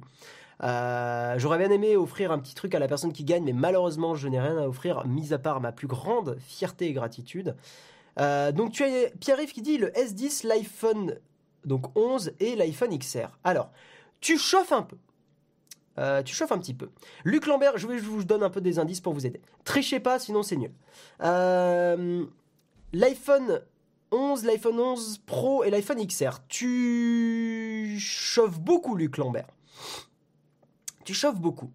[0.61, 4.29] J'aurais bien aimé offrir un petit truc à la personne qui gagne, mais malheureusement je
[4.29, 7.57] n'ai rien à offrir, mis à part ma plus grande fierté et gratitude.
[8.19, 11.17] Euh, donc tu as Pierre-Yves qui dit le S10, l'iPhone
[11.65, 13.29] donc 11 et l'iPhone XR.
[13.45, 13.71] Alors,
[14.21, 14.97] tu chauffes un peu.
[15.99, 16.91] Euh, tu chauffes un petit peu.
[17.25, 19.41] Luc Lambert, je, vous donne un peu des indices pour vous aider.
[19.65, 20.71] Trichez pas, sinon c'est mieux.
[21.23, 22.25] Euh,
[22.93, 23.61] L'iPhone
[24.13, 26.39] 11, l'iPhone 11 Pro et l'iPhone XR.
[26.49, 29.49] Tu chauffes beaucoup, Luc Lambert.
[31.05, 31.71] Tu chauffes beaucoup.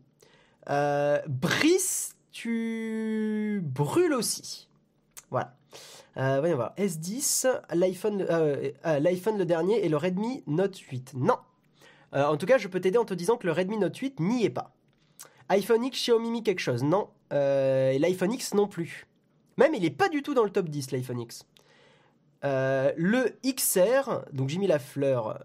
[0.65, 4.67] Brice, tu brûles aussi.
[5.30, 5.55] Voilà.
[6.17, 6.74] Euh, voyons voir.
[6.78, 11.13] S10, l'iPhone, euh, euh, l'iPhone le dernier et le Redmi Note 8.
[11.15, 11.38] Non.
[12.14, 14.45] En tout cas, je peux t'aider en te disant que le Redmi Note 8 n'y
[14.45, 14.76] est pas.
[15.49, 16.84] iPhone X, Xiaomi Mi quelque chose.
[16.84, 17.09] Non.
[17.32, 19.07] et l'iPhone X non plus.
[19.57, 21.45] Même, il n'est pas du tout dans le top 10, l'iPhone X.
[22.43, 25.39] le XR, donc j'ai mis la fleur,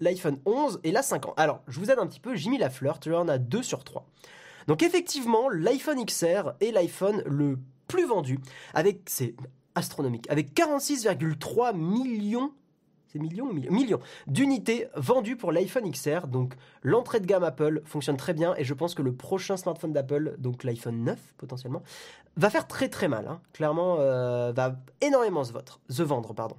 [0.00, 1.34] l'iPhone 11 et la 5 ans.
[1.36, 3.62] Alors, je vous aide un petit peu, j'ai mis la fleur, tu en as 2
[3.62, 4.06] sur 3.
[4.66, 8.38] Donc effectivement, l'iPhone XR est l'iPhone le plus vendu,
[8.72, 9.34] avec ses
[9.74, 12.52] astronomique, avec 46,3 millions
[13.14, 16.26] c'est millions millions, d'unités vendues pour l'iPhone XR.
[16.26, 19.92] Donc l'entrée de gamme Apple fonctionne très bien et je pense que le prochain smartphone
[19.92, 21.82] d'Apple, donc l'iPhone 9 potentiellement,
[22.36, 23.28] va faire très très mal.
[23.28, 23.40] Hein.
[23.52, 25.52] Clairement, euh, va énormément se,
[25.88, 26.34] se vendre.
[26.34, 26.56] Pardon.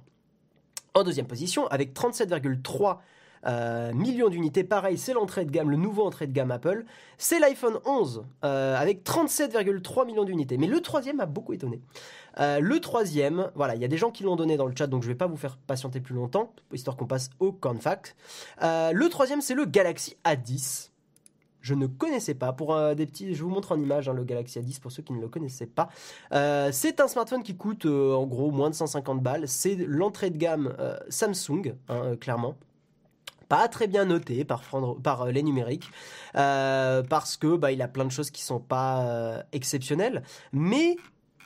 [0.94, 2.98] En deuxième position, avec 37,3
[3.46, 4.64] euh, millions d'unités.
[4.64, 6.84] Pareil, c'est l'entrée de gamme, le nouveau entrée de gamme Apple.
[7.18, 10.58] C'est l'iPhone 11 euh, avec 37,3 millions d'unités.
[10.58, 11.80] Mais le troisième a beaucoup étonné.
[12.38, 14.86] Euh, le troisième, voilà, il y a des gens qui l'ont donné dans le chat,
[14.86, 18.16] donc je ne vais pas vous faire patienter plus longtemps, histoire qu'on passe au Confact.
[18.60, 20.90] le troisième, c'est le Galaxy A10
[21.62, 22.52] je ne connaissais pas.
[22.52, 25.12] Pour des petits, je vous montre en image hein, le Galaxy A10 pour ceux qui
[25.12, 25.88] ne le connaissaient pas.
[26.70, 29.48] c'est un smartphone qui coûte en gros moins de 150 balles.
[29.48, 30.76] C'est l'entrée de gamme
[31.08, 32.56] Samsung, hein, clairement
[33.48, 35.90] pas très bien noté par, euh, les numériques
[36.36, 40.22] euh, parce que bah, il a plein de choses qui sont pas euh, exceptionnelles.
[40.52, 40.96] Mais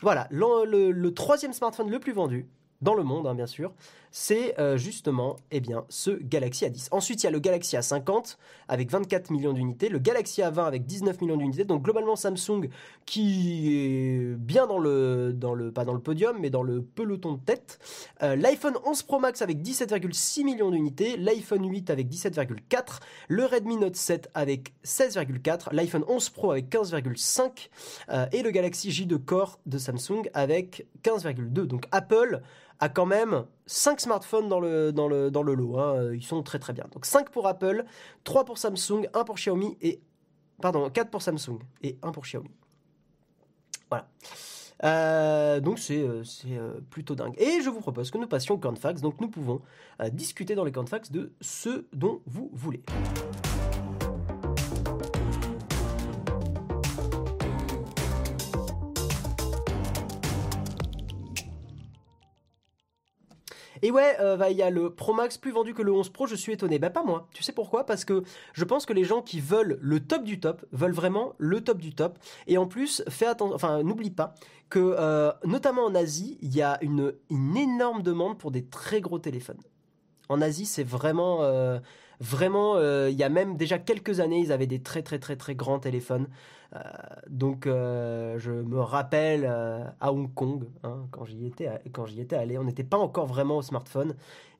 [0.02, 2.46] voilà, le, troisième smartphone le plus vendu
[2.82, 3.72] dans le monde, hein, bien sûr,
[4.10, 6.88] c'est euh, justement eh ce Galaxy A10.
[6.90, 8.36] Ensuite, il y a le Galaxy A50
[8.68, 11.64] avec 24 millions d'unités, le Galaxy A20 avec 19 millions d'unités.
[11.64, 12.68] Donc globalement, Samsung
[13.06, 17.34] qui est bien dans le, dans le, pas dans le podium, mais dans le peloton
[17.34, 17.78] de tête.
[18.22, 23.76] Euh, L'iPhone 11 Pro Max avec 17,6 millions d'unités, l'iPhone 8 avec 17,4, le Redmi
[23.76, 27.68] Note 7 avec 16,4, l'iPhone 11 Pro avec 15,5
[28.10, 31.66] euh, et le Galaxy J2 Core de Samsung avec 15,2.
[31.66, 32.42] Donc Apple
[32.80, 35.78] a quand même 5 smartphones dans le, dans le, dans le lot.
[35.78, 36.12] Hein.
[36.14, 36.86] Ils sont très très bien.
[36.92, 37.84] Donc 5 pour Apple,
[38.24, 40.00] 3 pour Samsung, 1 pour Xiaomi et.
[40.60, 42.50] Pardon, 4 pour Samsung et 1 pour Xiaomi.
[43.88, 44.08] Voilà.
[44.84, 47.34] Euh, donc c'est euh, euh, plutôt dingue.
[47.38, 49.00] Et je vous propose que nous passions au Cornfax.
[49.00, 49.60] Donc nous pouvons
[50.12, 52.82] discuter dans les Cornfax de ce dont vous voulez.
[63.82, 66.10] Et ouais, euh, bah, il y a le Pro Max plus vendu que le 11
[66.10, 66.78] Pro, je suis étonné.
[66.78, 67.28] Bah pas moi.
[67.32, 67.84] Tu sais pourquoi?
[67.86, 68.22] Parce que
[68.52, 71.78] je pense que les gens qui veulent le top du top veulent vraiment le top
[71.78, 72.18] du top.
[72.46, 74.34] Et en plus, fais attention, enfin n'oublie pas
[74.70, 79.18] que euh, notamment en Asie, il y a une, énorme demande pour des très gros
[79.18, 79.60] téléphones.
[80.28, 81.80] En Asie, c'est vraiment, euh,
[82.20, 85.54] vraiment, il y a même déjà quelques années, ils avaient des très très très très
[85.54, 86.28] grands téléphones.
[86.76, 86.80] Euh,
[87.28, 92.20] donc euh, je me rappelle euh, à Hong Kong, hein, quand j'y étais, quand j'y
[92.20, 94.14] étais allé, on n'était pas encore vraiment au smartphone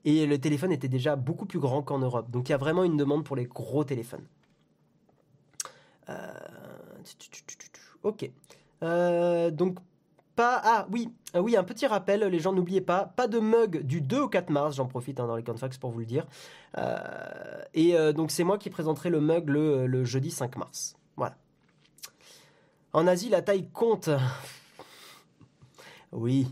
[0.04, 2.30] et le téléphone était déjà beaucoup plus grand qu'en Europe.
[2.30, 4.26] Donc il y a vraiment une demande pour les gros téléphones.
[8.02, 8.30] ok.
[9.52, 9.78] donc
[10.42, 14.00] Ah oui, euh, oui, un petit rappel, les gens n'oubliez pas, pas de mug du
[14.00, 16.26] 2 au 4 mars, j'en profite hein, dans les Confax pour vous le dire.
[16.78, 20.96] Euh, et euh, donc c'est moi qui présenterai le mug le, jeudi 5 mars.
[21.16, 21.36] Voilà.
[22.92, 24.10] En Asie, la taille compte.
[26.12, 26.48] oui.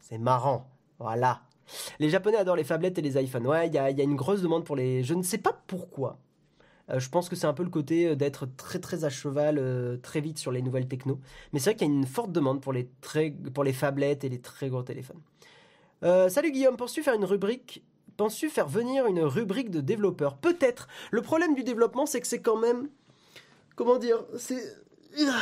[0.00, 0.66] C'est marrant.
[0.98, 1.40] Voilà.
[1.98, 3.46] Les Japonais adorent les phablettes et les iPhones.
[3.46, 5.02] Ouais, il y a une grosse demande pour les.
[5.02, 6.18] Je ne sais pas pourquoi.
[6.90, 9.58] Euh, je pense que c'est un peu le côté euh, d'être très très à cheval
[9.58, 11.20] euh, très vite sur les nouvelles techno.
[11.52, 14.24] Mais c'est vrai qu'il y a une forte demande pour les, très, pour les phablettes
[14.24, 15.20] et les très gros téléphones.
[16.02, 17.82] salut Guillaume, penses-tu faire une rubrique
[18.16, 20.36] Penses-tu faire venir une rubrique de développeurs?
[20.36, 20.86] Peut-être.
[21.10, 22.88] Le problème du développement, c'est que c'est quand même.
[23.74, 24.62] Comment dire C'est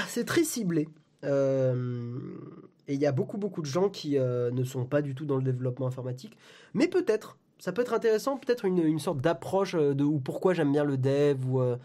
[0.08, 0.88] c'est très ciblé.
[1.22, 5.36] et il y a beaucoup beaucoup de gens qui ne sont pas du tout dans
[5.36, 6.38] le développement informatique.
[6.72, 10.72] Mais peut-être ça peut être intéressant, peut-être une, sorte d'approche euh, de ou pourquoi j'aime
[10.72, 11.76] bien le dev ou euh,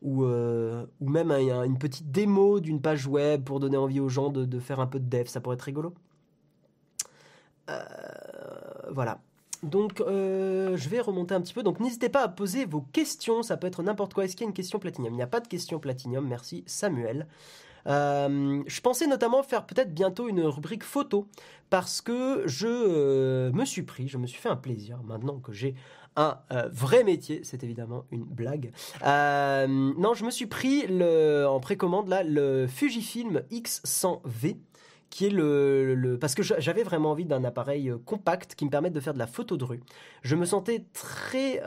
[0.00, 4.30] ou, euh, ou même une petite démo d'une page web pour donner envie aux gens
[4.30, 5.94] de, faire un peu de dev, ça pourrait être rigolo.
[8.92, 9.18] voilà.
[9.64, 11.64] Donc, je vais remonter un petit peu.
[11.64, 13.42] Donc, n'hésitez pas à poser vos questions.
[13.42, 14.26] Ça peut être n'importe quoi.
[14.26, 16.24] Est-ce qu'il y a une question platinium Il n'y a pas de question platinium.
[16.24, 17.26] Merci, Samuel.
[17.86, 21.28] Euh, je pensais notamment faire peut-être bientôt une rubrique photo
[21.70, 25.52] parce que je euh, me suis pris, je me suis fait un plaisir maintenant que
[25.52, 25.74] j'ai
[26.16, 28.72] un euh, vrai métier, c'est évidemment une blague.
[29.02, 34.56] non, je me suis pris le, en précommande là le Fujifilm X100V
[35.10, 38.92] qui est le, le parce que j'avais vraiment envie d'un appareil compact qui me permette
[38.92, 39.80] de faire de la photo de rue.
[40.22, 41.62] Je me sentais très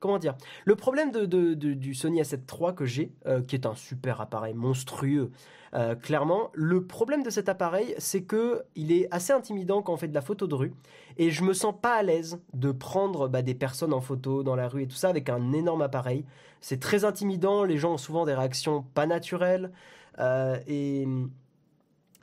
[0.00, 0.34] comment dire?
[0.64, 4.54] Le problème de, du Sony A7 III que j'ai, euh, qui est un super appareil
[4.54, 5.30] monstrueux,
[5.74, 9.96] euh, clairement, le problème de cet appareil, c'est que il est assez intimidant quand on
[9.96, 10.72] fait de la photo de rue,
[11.18, 14.56] et je me sens pas à l'aise de prendre bah, des personnes en photo dans
[14.56, 16.24] la rue et tout ça avec un énorme appareil.
[16.60, 19.70] C'est très intimidant, les gens ont souvent des réactions pas naturelles,
[20.18, 21.06] euh, et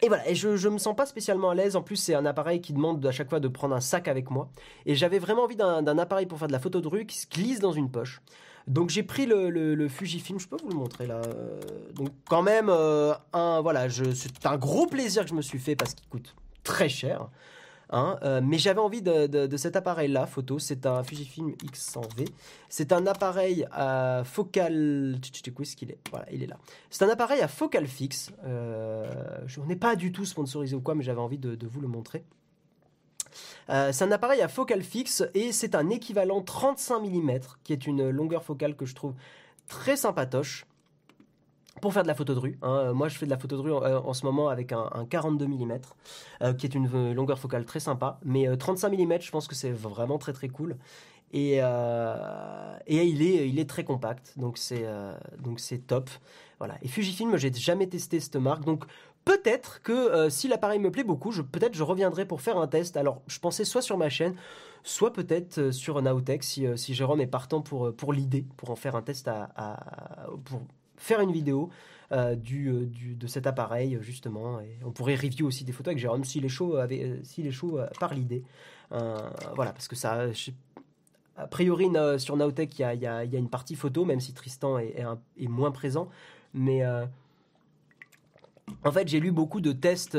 [0.02, 1.76] et voilà, et je, ne me sens pas spécialement à l'aise.
[1.76, 4.30] En plus, c'est un appareil qui demande à chaque fois de prendre un sac avec
[4.32, 4.50] moi.
[4.86, 7.28] Et j'avais vraiment envie d'un appareil pour faire de la photo de rue qui se
[7.28, 8.22] glisse dans une poche.
[8.68, 11.22] Donc j'ai pris le, Fujifilm, je peux vous le montrer là.
[11.96, 15.76] Donc quand même, euh, un, voilà, c'est un gros plaisir que je me suis fait
[15.76, 17.30] parce qu'il coûte très cher.
[17.94, 20.58] Hein, euh, mais j'avais envie de, cet appareil-là, photo.
[20.58, 22.28] C'est un Fujifilm X100V.
[22.68, 25.16] C'est un appareil à focal.
[25.58, 26.00] Où est-ce qu'il est?
[26.10, 26.58] Voilà, il est là.
[26.89, 28.32] C'est un appareil à focal fixe.
[28.46, 29.06] Euh,
[29.46, 32.24] je n'ai pas du tout sponsorisé ou quoi, mais j'avais envie de, vous le montrer.
[33.70, 37.86] Euh, c'est un appareil à focal fixe et c'est un équivalent 35 mm, qui est
[37.86, 39.14] une longueur focale que je trouve
[39.68, 40.66] très sympatoche
[41.82, 42.57] pour faire de la photo de rue.
[42.61, 42.78] Hein.
[42.78, 45.05] Euh, moi, je fais de la photo de rue en, euh, ce moment avec un,
[45.09, 45.80] 42 mm,
[46.41, 48.19] euh, qui est une longueur focale très sympa.
[48.24, 50.78] Mais 35 mm, je pense que c'est vraiment très très cool.
[51.36, 54.86] Et, et il, est, il est très compact, donc c'est
[55.88, 56.11] top.
[56.59, 56.78] Voilà.
[56.84, 58.86] Et Fujifilm, j'ai jamais testé cette marque, donc
[59.26, 62.97] peut-être que si l'appareil me plaît beaucoup, peut-être je reviendrai pour faire un test.
[62.97, 64.36] Alors, je pensais soit sur ma chaîne,
[64.84, 68.95] soit peut-être sur Nowtech, si, si Jérôme est partant pour, pour l'idée, pour en faire
[68.95, 70.61] un test à, à pour,
[71.04, 71.70] faire une vidéo
[72.12, 74.60] euh, du, euh, du, de cet appareil justement.
[74.86, 77.51] On pourrait review aussi des photos avec Jérôme s'il est chaud avec, euh, s'il est
[77.51, 78.43] chaud par l'idée.
[78.89, 80.28] Voilà parce que ça
[81.36, 81.89] a priori
[82.20, 84.78] sur Naotech il y a, y, a, y a, une partie photo même si Tristan
[84.78, 85.04] est,
[85.38, 86.10] est, moins présent.
[86.54, 86.86] Mais
[88.84, 90.18] en fait j'ai lu beaucoup de tests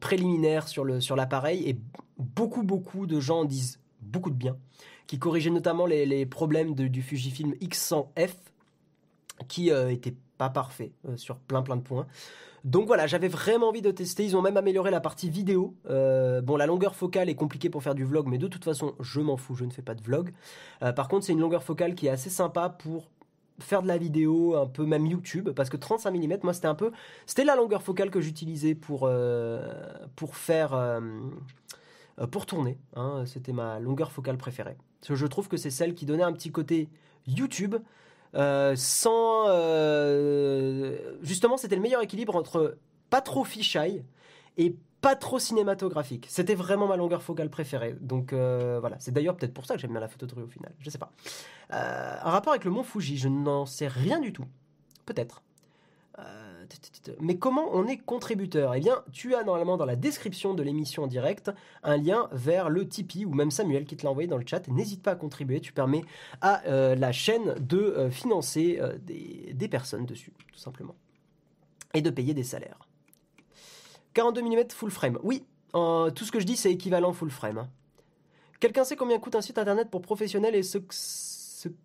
[0.00, 1.76] préliminaires sur, le, sur l'appareil et
[2.18, 4.56] beaucoup beaucoup de gens disent beaucoup de bien
[5.08, 8.30] qui corrigeaient notamment les, les problèmes du Fujifilm X100F
[9.48, 12.06] qui euh, était pas parfait euh, sur plein plein de points.
[12.64, 14.24] Donc voilà, j'avais vraiment envie de tester.
[14.24, 15.76] Ils ont même amélioré la partie vidéo.
[15.88, 18.96] Euh, bon, la longueur focale est compliquée pour faire du vlog, mais de toute façon,
[18.98, 20.32] je m'en fous, je ne fais pas de vlog.
[20.96, 23.08] par contre, c'est une longueur focale qui est assez sympa pour
[23.60, 26.74] faire de la vidéo, un peu même YouTube, parce que 35 mm, moi c'était un
[26.74, 26.90] peu,
[27.24, 29.08] c'était la longueur focale que j'utilisais pour
[30.32, 31.00] faire,
[32.32, 32.78] pour tourner.
[32.96, 33.22] Hein.
[33.26, 34.76] c'était ma longueur focale préférée.
[35.00, 36.88] Parce je trouve que c'est celle qui donnait un petit côté
[37.28, 37.76] YouTube
[38.36, 42.76] euh, sans euh, justement c'était le meilleur équilibre entre
[43.08, 44.04] pas trop fisheye
[44.58, 46.26] et pas trop cinématographique.
[46.28, 47.96] C'était vraiment ma longueur focale préférée.
[48.00, 50.42] Donc euh, voilà, c'est d'ailleurs peut-être pour ça que j'aime bien la photo de rue
[50.42, 50.72] au final.
[50.80, 51.12] Je sais pas.
[51.70, 54.46] un rapport avec le mont Fuji, je n'en sais rien du tout.
[55.04, 55.42] Peut-être.
[57.20, 58.74] Mais comment on est contributeur?
[58.74, 61.50] Eh bien, tu as normalement dans la description de l'émission en direct
[61.82, 64.66] un lien vers le Tipeee ou même Samuel qui te l'a envoyé dans le chat.
[64.68, 66.02] N'hésite pas à contribuer, tu permets
[66.40, 70.94] à euh, la chaîne de euh, financer euh, des, personnes dessus, tout simplement.
[71.94, 72.78] Et de payer des salaires.
[74.14, 75.18] 42 mm full frame.
[75.22, 77.68] Oui, tout ce que je dis c'est équivalent full frame.
[78.60, 80.78] Quelqu'un sait combien coûte un site internet pour professionnels et ce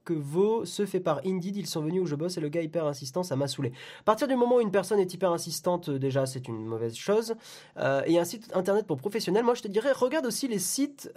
[0.04, 1.58] que vaut ce fait par Indeed.
[1.58, 3.72] Ils sont venus où je bosse et le gars hyper insistant, ça m'a saoulé.
[4.02, 6.96] À partir du moment où une personne est hyper insistante, euh, déjà, c'est une mauvaise
[6.96, 7.36] chose.
[7.78, 11.12] Euh, et un site internet pour professionnels, moi je te dirais, regarde aussi les sites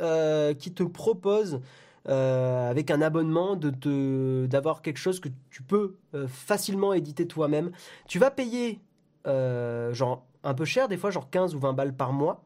[0.59, 1.61] qui te proposent.
[2.07, 5.97] avec un abonnement de d'avoir quelque chose que tu peux
[6.29, 7.71] facilement éditer toi-même.
[8.07, 8.81] Tu vas payer
[9.25, 12.45] genre un peu cher des fois, genre 15 ou 20 balles par mois.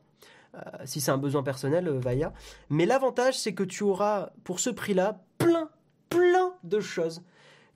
[0.55, 2.33] Euh, si c'est un besoin personnel, euh, Vaya.
[2.71, 5.69] Mais l'avantage, c'est que tu auras, pour ce prix-là, plein,
[6.09, 7.23] plein de choses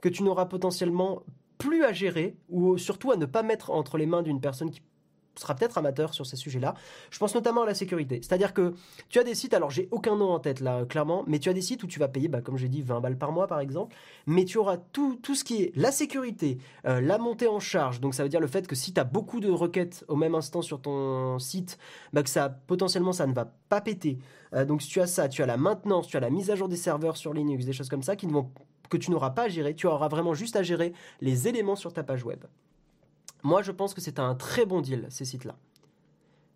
[0.01, 1.23] que tu n'auras potentiellement
[1.59, 4.83] plus à gérer, ou surtout à ne pas mettre entre les mains d'une personne qui
[5.37, 6.75] sera peut-être amateur sur ces sujets-là.
[7.11, 8.21] Je pense notamment à la sécurité.
[8.23, 8.75] C'est-à-dire que
[9.09, 11.53] tu as des sites, alors j'ai aucun nom en tête là, clairement, mais tu as
[11.53, 13.61] des sites où tu vas payer, bah, comme j'ai dit, 20 balles par mois par
[13.61, 13.95] exemple,
[14.27, 18.01] mais tu auras tout, tout ce qui est la sécurité, euh, la montée en charge,
[18.01, 20.35] donc ça veut dire le fait que si tu as beaucoup de requêtes au même
[20.35, 21.79] instant sur ton site,
[22.13, 24.19] bah, que ça potentiellement ça ne va pas péter.
[24.55, 26.57] Euh, donc si tu as ça, tu as la maintenance, tu as la mise à
[26.57, 28.51] jour des serveurs sur Linux, des choses comme ça qui ne vont
[28.93, 31.95] que tu n'auras pas à gérer, tu auras vraiment juste à gérer les éléments sur
[31.95, 32.45] ta page web.
[33.43, 35.57] Moi, je pense que c'est un très bon deal, ces sites-là.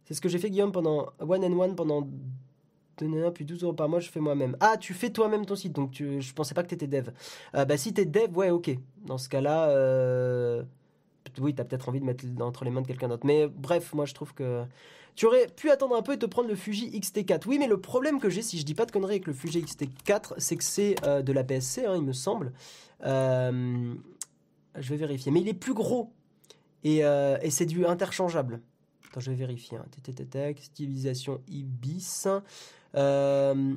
[0.04, 2.06] C'est ce que j'ai fait, Guillaume, pendant One and One, pendant
[3.34, 4.56] puis 12 euros par mois, je fais moi-même.
[4.60, 7.10] Ah, tu fais toi-même ton site, donc tu, je pensais pas que tu étais dev.
[7.54, 8.70] Euh, bah, si tu es dev, ouais, ok.
[9.04, 10.62] Dans ce cas-là, euh,
[11.38, 13.26] oui, tu as peut-être envie de mettre entre les mains de quelqu'un d'autre.
[13.26, 14.64] Mais bref, moi, je trouve que
[15.14, 17.42] tu aurais pu attendre un peu et te prendre le Fuji X-T4.
[17.46, 19.60] Oui, mais le problème que j'ai, si je dis pas de conneries avec le Fuji
[19.60, 22.52] X-T4, c'est que c'est euh, de la PSC, hein, il me semble.
[23.02, 23.94] je
[24.76, 25.32] vais vérifier.
[25.32, 26.12] Mais il est plus gros
[26.86, 28.60] euh, et, c'est du interchangeable.
[29.08, 29.78] Attends, je vais vérifier.
[29.78, 29.86] Hein.
[30.60, 32.26] stylisation Ibis.
[32.94, 33.74] Euh,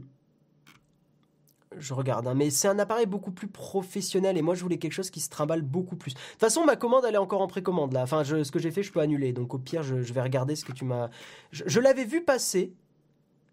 [1.78, 2.34] je regarde, hein.
[2.34, 5.30] mais c'est un appareil beaucoup plus professionnel et moi je voulais quelque chose qui se
[5.30, 6.14] trimballe beaucoup plus.
[6.14, 8.02] De toute façon, ma commande elle est encore en précommande là.
[8.02, 9.34] Enfin, ce que j'ai fait, je peux annuler.
[9.34, 11.10] Donc au pire, je, vais regarder ce que tu m'as.
[11.52, 12.74] Je, l'avais vu passer.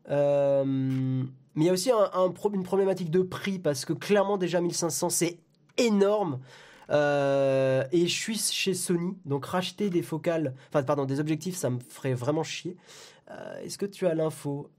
[0.09, 5.11] Euh, mais il y a aussi une problématique de prix parce que clairement déjà 1500
[5.11, 5.39] c'est
[5.77, 6.41] énorme.
[6.91, 11.71] Euh, et je suis chez Sony, donc racheter des focales, enfin pardon, des objectifs, ça
[11.71, 12.77] me ferait vraiment chier.
[13.31, 14.71] Euh, est-ce que tu as l'info?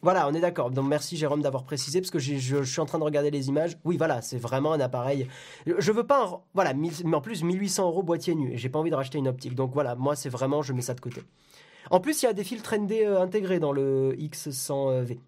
[0.00, 0.70] Voilà, on est d'accord.
[0.70, 3.76] Donc merci Jérôme d'avoir précisé parce que je, suis en train de regarder les images.
[3.84, 5.26] Oui, voilà, c'est vraiment un appareil.
[5.66, 8.52] Je veux pas, voilà, mais en plus 1800 euros boîtier nu.
[8.54, 9.56] J'ai pas envie de racheter une optique.
[9.56, 11.22] Donc voilà, moi c'est vraiment, je mets ça de côté.
[11.90, 15.18] En plus, il y a des filtres ND euh, intégrés dans le X100V.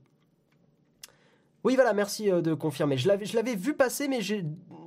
[1.64, 2.96] Oui, voilà, merci de confirmer.
[2.96, 4.20] Je l'avais vu passer, mais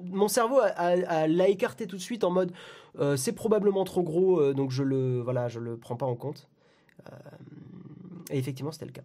[0.03, 2.51] mon cerveau l'a écarté tout de suite en mode
[2.99, 6.15] euh, c'est probablement trop gros, euh, donc je le voilà, je le prends pas en
[6.15, 6.47] compte.
[7.11, 7.15] Euh,
[8.29, 9.03] et effectivement, c'était le cas.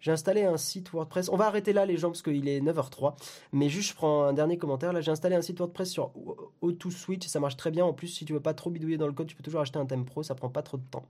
[0.00, 1.28] J'ai installé un site WordPress.
[1.28, 3.14] On va arrêter là les gens parce qu'il est 9h03.
[3.52, 4.92] Mais juste je prends un dernier commentaire.
[4.92, 6.12] Là j'ai installé un site WordPress sur
[6.60, 7.26] Auto-Switch.
[7.26, 7.84] Ça marche très bien.
[7.84, 9.78] En plus si tu veux pas trop bidouiller dans le code, tu peux toujours acheter
[9.78, 10.22] un thème pro.
[10.22, 11.04] Ça prend pas trop de temps.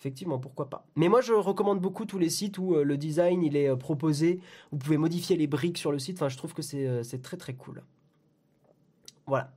[0.00, 0.86] Effectivement, pourquoi pas.
[0.96, 3.76] Mais moi, je recommande beaucoup tous les sites où euh, le design il est euh,
[3.76, 4.40] proposé.
[4.72, 6.16] Vous pouvez modifier les briques sur le site.
[6.16, 7.82] Enfin, je trouve que c'est euh, très très cool.
[9.26, 9.52] Voilà.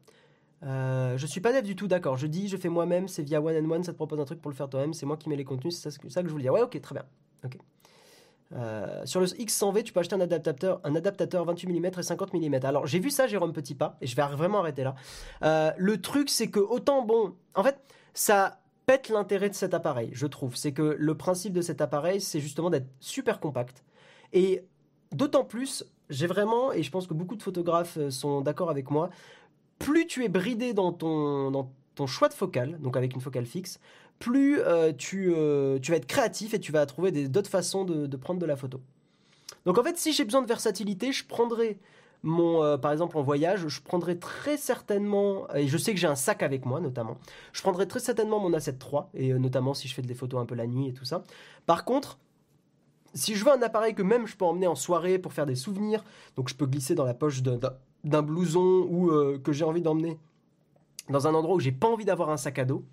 [0.62, 2.18] Je suis pas dev du tout, d'accord.
[2.18, 4.42] Je dis, je fais moi-même, c'est via One and One, ça te propose un truc
[4.42, 6.44] pour le faire toi-même, c'est moi qui mets les contenus, c'est ça, que je voulais
[6.44, 6.54] dire.
[6.54, 7.06] Ouais, ok, très bien.
[7.46, 7.58] Ok.
[9.06, 12.60] sur le X100V, tu peux acheter un adaptateur, un adaptateur 28 mm et 50 mm.
[12.64, 15.74] Alors j'ai vu ça, Jérôme Petit Pas, et je vais vraiment arrêter là.
[15.78, 17.80] le truc, c'est que autant bon, en fait,
[18.14, 20.56] ça pète l'intérêt de cet appareil, je trouve.
[20.56, 23.84] C'est que le principe de cet appareil, c'est justement d'être super compact.
[24.34, 24.64] Et
[25.12, 28.90] d'autant plus, j'ai vraiment, et je pense que beaucoup de photographes euh, sont d'accord avec
[28.90, 29.10] moi,
[29.80, 33.46] plus tu es bridé dans ton, dans ton choix de focale, donc avec une focale
[33.46, 33.80] fixe,
[34.20, 38.06] plus euh, tu, euh, tu vas être créatif et tu vas trouver d'autres façons de,
[38.06, 38.82] de, prendre de la photo.
[39.66, 41.78] Donc en fait, si j'ai besoin de versatilité, je prendrai
[42.24, 46.08] mon, euh, par exemple, en voyage, je prendrai très certainement, et je sais que j'ai
[46.08, 47.18] un sac avec moi notamment,
[47.52, 50.42] je prendrai très certainement mon A7 III, et euh, notamment si je fais des photos
[50.42, 51.24] un peu la nuit et tout ça.
[51.66, 52.18] Par contre,
[53.14, 55.56] si je veux un appareil que même je peux emmener en soirée pour faire des
[55.56, 56.04] souvenirs,
[56.38, 60.18] donc je peux glisser dans la poche d'un blouson ou euh, que j'ai envie d'emmener
[61.10, 62.86] dans un endroit où j'ai pas envie d'avoir un sac à dos,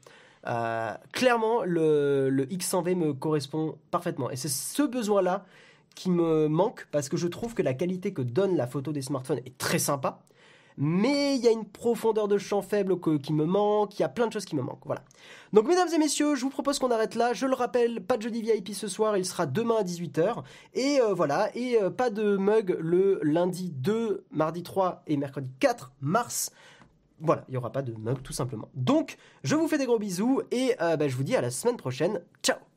[1.12, 4.30] clairement le, le X100V me correspond parfaitement.
[4.30, 5.44] Et c'est ce besoin-là
[5.94, 9.02] qui me manque parce que je trouve que la qualité que donne la photo des
[9.02, 10.20] smartphones est très sympa.
[10.76, 14.08] Mais il y a une profondeur de champ faible qui me manque, il y a
[14.08, 14.86] plein de choses qui me manquent.
[14.86, 15.02] Voilà.
[15.52, 17.34] Donc mesdames et messieurs, je vous propose qu'on arrête là.
[17.34, 20.42] Je le rappelle, pas de jeudi VIP ce soir, il sera demain à 18h.
[20.74, 25.50] Et euh, voilà, et euh, pas de mug le lundi 2, mardi 3 et mercredi
[25.60, 26.50] 4 mars.
[27.20, 28.70] Voilà, il n'y aura pas de mug tout simplement.
[28.74, 31.50] Donc, je vous fais des gros bisous et euh, bah, je vous dis à la
[31.50, 32.22] semaine prochaine.
[32.42, 32.69] Ciao